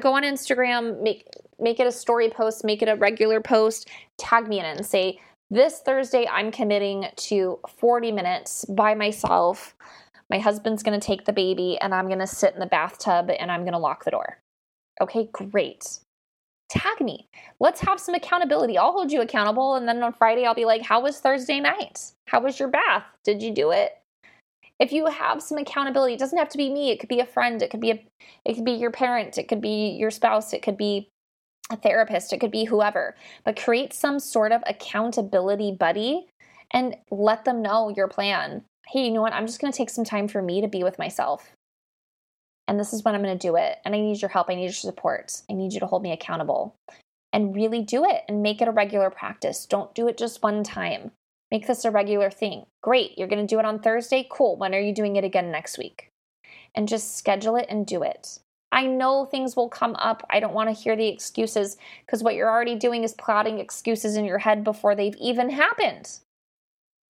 go 0.00 0.14
on 0.14 0.22
Instagram, 0.22 1.02
make 1.02 1.26
make 1.58 1.78
it 1.78 1.86
a 1.86 1.92
story 1.92 2.28
post, 2.28 2.64
make 2.64 2.82
it 2.82 2.88
a 2.88 2.96
regular 2.96 3.40
post, 3.40 3.88
tag 4.18 4.48
me 4.48 4.58
in 4.58 4.64
it 4.64 4.76
and 4.76 4.86
say, 4.86 5.20
this 5.50 5.80
Thursday 5.80 6.26
I'm 6.26 6.50
committing 6.50 7.06
to 7.14 7.60
40 7.68 8.10
minutes 8.10 8.64
by 8.64 8.94
myself. 8.94 9.76
My 10.30 10.38
husband's 10.38 10.82
going 10.82 10.98
to 10.98 11.06
take 11.06 11.26
the 11.26 11.32
baby 11.32 11.76
and 11.78 11.94
I'm 11.94 12.06
going 12.06 12.20
to 12.20 12.26
sit 12.26 12.54
in 12.54 12.60
the 12.60 12.66
bathtub 12.66 13.30
and 13.38 13.52
I'm 13.52 13.60
going 13.60 13.74
to 13.74 13.78
lock 13.78 14.04
the 14.04 14.12
door. 14.12 14.38
Okay, 15.02 15.28
great. 15.32 15.98
Tag 16.70 17.00
me. 17.00 17.26
Let's 17.58 17.80
have 17.80 17.98
some 17.98 18.14
accountability. 18.14 18.78
I'll 18.78 18.92
hold 18.92 19.10
you 19.10 19.20
accountable. 19.20 19.74
And 19.74 19.86
then 19.88 20.00
on 20.02 20.12
Friday, 20.12 20.46
I'll 20.46 20.54
be 20.54 20.64
like, 20.64 20.82
How 20.82 21.00
was 21.02 21.18
Thursday 21.18 21.58
night? 21.58 22.12
How 22.28 22.40
was 22.40 22.58
your 22.58 22.68
bath? 22.68 23.04
Did 23.24 23.42
you 23.42 23.52
do 23.52 23.72
it? 23.72 23.98
If 24.78 24.92
you 24.92 25.06
have 25.06 25.42
some 25.42 25.58
accountability, 25.58 26.14
it 26.14 26.20
doesn't 26.20 26.38
have 26.38 26.48
to 26.50 26.58
be 26.58 26.70
me. 26.70 26.90
It 26.90 27.00
could 27.00 27.08
be 27.08 27.20
a 27.20 27.26
friend. 27.26 27.60
It 27.60 27.70
could 27.70 27.80
be 27.80 27.90
a, 27.90 28.04
it 28.44 28.54
could 28.54 28.64
be 28.64 28.72
your 28.72 28.92
parent. 28.92 29.38
It 29.38 29.48
could 29.48 29.60
be 29.60 29.90
your 29.90 30.10
spouse. 30.10 30.52
It 30.52 30.62
could 30.62 30.76
be 30.76 31.08
a 31.70 31.76
therapist. 31.76 32.32
It 32.32 32.38
could 32.38 32.52
be 32.52 32.64
whoever. 32.64 33.16
But 33.44 33.60
create 33.60 33.92
some 33.92 34.20
sort 34.20 34.52
of 34.52 34.62
accountability 34.66 35.72
buddy 35.72 36.26
and 36.70 36.96
let 37.10 37.44
them 37.44 37.60
know 37.60 37.92
your 37.94 38.08
plan. 38.08 38.62
Hey, 38.86 39.04
you 39.04 39.10
know 39.10 39.22
what? 39.22 39.32
I'm 39.32 39.46
just 39.46 39.60
going 39.60 39.72
to 39.72 39.76
take 39.76 39.90
some 39.90 40.04
time 40.04 40.28
for 40.28 40.40
me 40.40 40.60
to 40.60 40.68
be 40.68 40.84
with 40.84 40.98
myself 40.98 41.52
and 42.72 42.80
this 42.80 42.94
is 42.94 43.04
when 43.04 43.14
I'm 43.14 43.22
going 43.22 43.38
to 43.38 43.48
do 43.48 43.56
it. 43.56 43.76
And 43.84 43.94
I 43.94 44.00
need 44.00 44.22
your 44.22 44.30
help. 44.30 44.48
I 44.48 44.54
need 44.54 44.64
your 44.64 44.72
support. 44.72 45.42
I 45.50 45.52
need 45.52 45.74
you 45.74 45.80
to 45.80 45.86
hold 45.86 46.02
me 46.02 46.10
accountable. 46.10 46.74
and 47.32 47.54
really 47.54 47.82
do 47.82 48.04
it 48.04 48.22
and 48.28 48.42
make 48.42 48.60
it 48.60 48.68
a 48.68 48.72
regular 48.72 49.10
practice. 49.10 49.64
Don't 49.66 49.94
do 49.94 50.06
it 50.08 50.18
just 50.18 50.42
one 50.42 50.62
time. 50.62 51.12
Make 51.50 51.66
this 51.66 51.84
a 51.84 51.90
regular 51.90 52.30
thing. 52.30 52.66
Great, 52.82 53.16
you're 53.16 53.28
going 53.28 53.46
to 53.46 53.54
do 53.54 53.58
it 53.58 53.64
on 53.64 53.78
Thursday. 53.78 54.26
Cool. 54.30 54.56
When 54.56 54.74
are 54.74 54.80
you 54.80 54.94
doing 54.94 55.16
it 55.16 55.24
again 55.24 55.50
next 55.50 55.78
week? 55.78 56.08
And 56.74 56.88
just 56.88 57.16
schedule 57.16 57.56
it 57.56 57.66
and 57.68 57.86
do 57.86 58.02
it. 58.02 58.38
I 58.70 58.86
know 58.86 59.26
things 59.26 59.54
will 59.54 59.68
come 59.68 59.94
up. 59.96 60.26
I 60.30 60.40
don't 60.40 60.54
want 60.54 60.70
to 60.70 60.82
hear 60.82 60.96
the 60.96 61.08
excuses 61.08 61.76
because 62.06 62.22
what 62.22 62.34
you're 62.34 62.50
already 62.50 62.76
doing 62.76 63.04
is 63.04 63.12
plotting 63.12 63.58
excuses 63.58 64.16
in 64.16 64.24
your 64.24 64.38
head 64.38 64.64
before 64.64 64.94
they've 64.94 65.16
even 65.16 65.50
happened. 65.50 66.10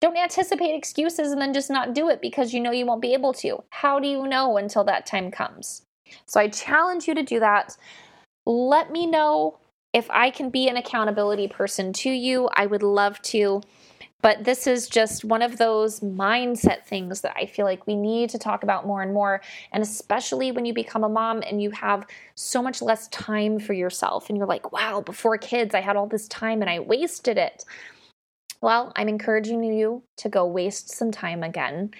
Don't 0.02 0.16
anticipate 0.16 0.74
excuses 0.74 1.30
and 1.30 1.40
then 1.40 1.54
just 1.54 1.70
not 1.70 1.94
do 1.94 2.08
it 2.08 2.20
because 2.20 2.52
you 2.52 2.58
know 2.58 2.72
you 2.72 2.84
won't 2.84 3.00
be 3.00 3.14
able 3.14 3.32
to. 3.34 3.62
How 3.70 4.00
do 4.00 4.08
you 4.08 4.26
know 4.26 4.56
until 4.56 4.82
that 4.82 5.06
time 5.06 5.30
comes? 5.30 5.82
So 6.26 6.40
I 6.40 6.48
challenge 6.48 7.06
you 7.06 7.14
to 7.14 7.22
do 7.22 7.38
that. 7.38 7.76
Let 8.44 8.90
me 8.90 9.06
know 9.06 9.60
if 9.92 10.10
I 10.10 10.30
can 10.30 10.50
be 10.50 10.66
an 10.66 10.76
accountability 10.76 11.46
person 11.46 11.92
to 11.92 12.10
you. 12.10 12.48
I 12.52 12.66
would 12.66 12.82
love 12.82 13.22
to. 13.22 13.62
But 14.22 14.42
this 14.42 14.66
is 14.66 14.88
just 14.88 15.24
one 15.24 15.40
of 15.40 15.58
those 15.58 16.00
mindset 16.00 16.84
things 16.84 17.20
that 17.20 17.36
I 17.36 17.46
feel 17.46 17.64
like 17.64 17.86
we 17.86 17.94
need 17.94 18.30
to 18.30 18.38
talk 18.38 18.64
about 18.64 18.86
more 18.86 19.02
and 19.02 19.14
more. 19.14 19.40
And 19.70 19.84
especially 19.84 20.50
when 20.50 20.64
you 20.64 20.74
become 20.74 21.04
a 21.04 21.08
mom 21.08 21.44
and 21.48 21.62
you 21.62 21.70
have 21.70 22.06
so 22.34 22.60
much 22.60 22.82
less 22.82 23.06
time 23.08 23.60
for 23.60 23.72
yourself, 23.72 24.28
and 24.28 24.36
you're 24.36 24.48
like, 24.48 24.72
wow, 24.72 25.00
before 25.00 25.38
kids, 25.38 25.76
I 25.76 25.80
had 25.80 25.94
all 25.94 26.06
this 26.08 26.26
time 26.26 26.60
and 26.60 26.68
I 26.70 26.80
wasted 26.80 27.38
it. 27.38 27.64
Well, 28.62 28.92
I'm 28.96 29.08
encouraging 29.08 29.62
you 29.64 30.04
to 30.18 30.28
go 30.28 30.46
waste 30.46 30.88
some 30.88 31.10
time 31.10 31.42
again. 31.42 31.90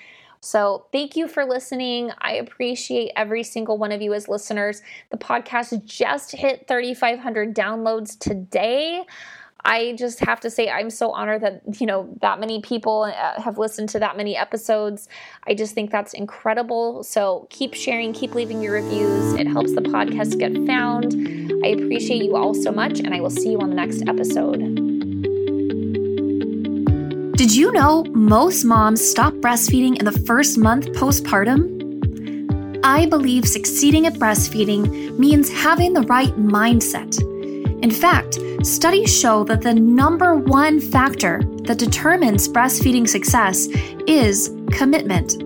So, 0.41 0.87
thank 0.91 1.15
you 1.15 1.29
for 1.29 1.45
listening. 1.45 2.11
I 2.19 2.35
appreciate 2.35 3.13
every 3.15 3.45
single 3.45 3.79
one 3.79 3.93
of 3.93 4.01
you 4.01 4.15
as 4.15 4.29
listeners. 4.29 4.83
The 5.11 5.19
podcast 5.19 5.85
just 5.85 6.33
hit 6.33 6.67
3,500 6.67 7.55
downloads 7.55 8.19
today. 8.19 9.05
I 9.65 9.95
just 9.97 10.21
have 10.21 10.41
to 10.41 10.51
say 10.51 10.69
I'm 10.69 10.91
so 10.91 11.13
honored 11.13 11.43
that 11.43 11.81
you 11.81 11.87
know 11.87 12.13
that 12.21 12.41
many 12.41 12.61
people 12.61 13.03
uh, 13.03 13.41
have 13.41 13.59
listened 13.59 13.89
to 13.91 14.01
that 14.01 14.17
many 14.17 14.37
episodes. 14.37 15.09
I 15.47 15.55
just 15.55 15.75
think 15.75 15.91
that's 15.91 16.15
incredible. 16.15 17.05
So 17.05 17.47
keep 17.51 17.75
sharing, 17.75 18.13
keep 18.13 18.35
leaving 18.35 18.61
your 18.61 18.75
reviews. 18.75 19.35
It 19.35 19.47
helps 19.47 19.75
the 19.75 19.83
podcast 19.83 20.39
get 20.39 20.53
found. 20.67 21.15
I 21.65 21.69
appreciate 21.69 22.25
you 22.25 22.37
all 22.37 22.55
so 22.55 22.73
much 22.73 22.99
and 22.99 23.15
I 23.15 23.21
will 23.21 23.31
see 23.31 23.53
you 23.53 23.61
on 23.61 23.71
the 23.71 23.77
next 23.77 24.03
episode. 24.09 24.92
Did 27.35 27.55
you 27.55 27.73
know 27.73 28.05
most 28.11 28.63
moms 28.63 29.01
stop 29.01 29.33
breastfeeding 29.35 29.99
in 29.99 30.05
the 30.05 30.13
first 30.13 30.59
month 30.59 30.89
postpartum? 30.89 31.81
I 32.85 33.07
believe 33.07 33.49
succeeding 33.49 34.07
at 34.07 34.15
breastfeeding 34.15 35.19
means 35.19 35.51
having 35.51 35.95
the 35.95 36.03
right 36.03 36.33
mindset. 36.37 37.19
In 37.83 37.91
fact, 37.91 38.39
studies 38.63 39.19
show 39.19 39.45
that 39.45 39.63
the 39.63 39.73
number 39.73 40.35
one 40.35 40.79
factor 40.79 41.41
that 41.63 41.79
determines 41.79 42.49
breastfeeding 42.49 43.09
success 43.09 43.67
is 44.07 44.55
commitment, 44.71 45.43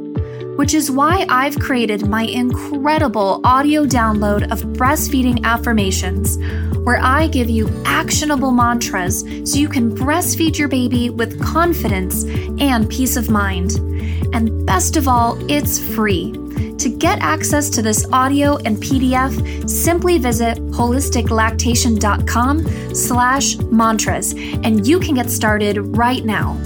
which 0.59 0.75
is 0.75 0.91
why 0.91 1.25
I've 1.29 1.59
created 1.61 2.09
my 2.09 2.23
incredible 2.23 3.41
audio 3.45 3.87
download 3.87 4.51
of 4.51 4.63
breastfeeding 4.73 5.45
affirmations 5.45 6.37
where 6.87 7.03
I 7.03 7.27
give 7.27 7.51
you 7.51 7.69
actionable 7.85 8.53
mantras 8.53 9.21
so 9.21 9.59
you 9.59 9.69
can 9.69 9.93
breastfeed 9.93 10.57
your 10.57 10.69
baby 10.69 11.11
with 11.11 11.43
confidence 11.43 12.23
and 12.61 12.89
peace 12.89 13.17
of 13.17 13.29
mind. 13.29 13.73
And 14.33 14.65
best 14.65 14.97
of 14.97 15.09
all, 15.09 15.37
it's 15.51 15.81
free. 15.81 16.31
To 16.79 16.89
get 16.89 17.19
access 17.19 17.69
to 17.71 17.83
this 17.83 18.07
audio 18.13 18.59
and 18.59 18.77
PDF, 18.77 19.69
simply 19.69 20.19
visit 20.19 20.59
holisticlactation.com 20.59 22.95
slash 22.95 23.59
mantras 23.59 24.33
and 24.33 24.87
you 24.87 25.01
can 25.01 25.17
get 25.17 25.29
started 25.29 25.79
right 25.97 26.25
now. 26.25 26.57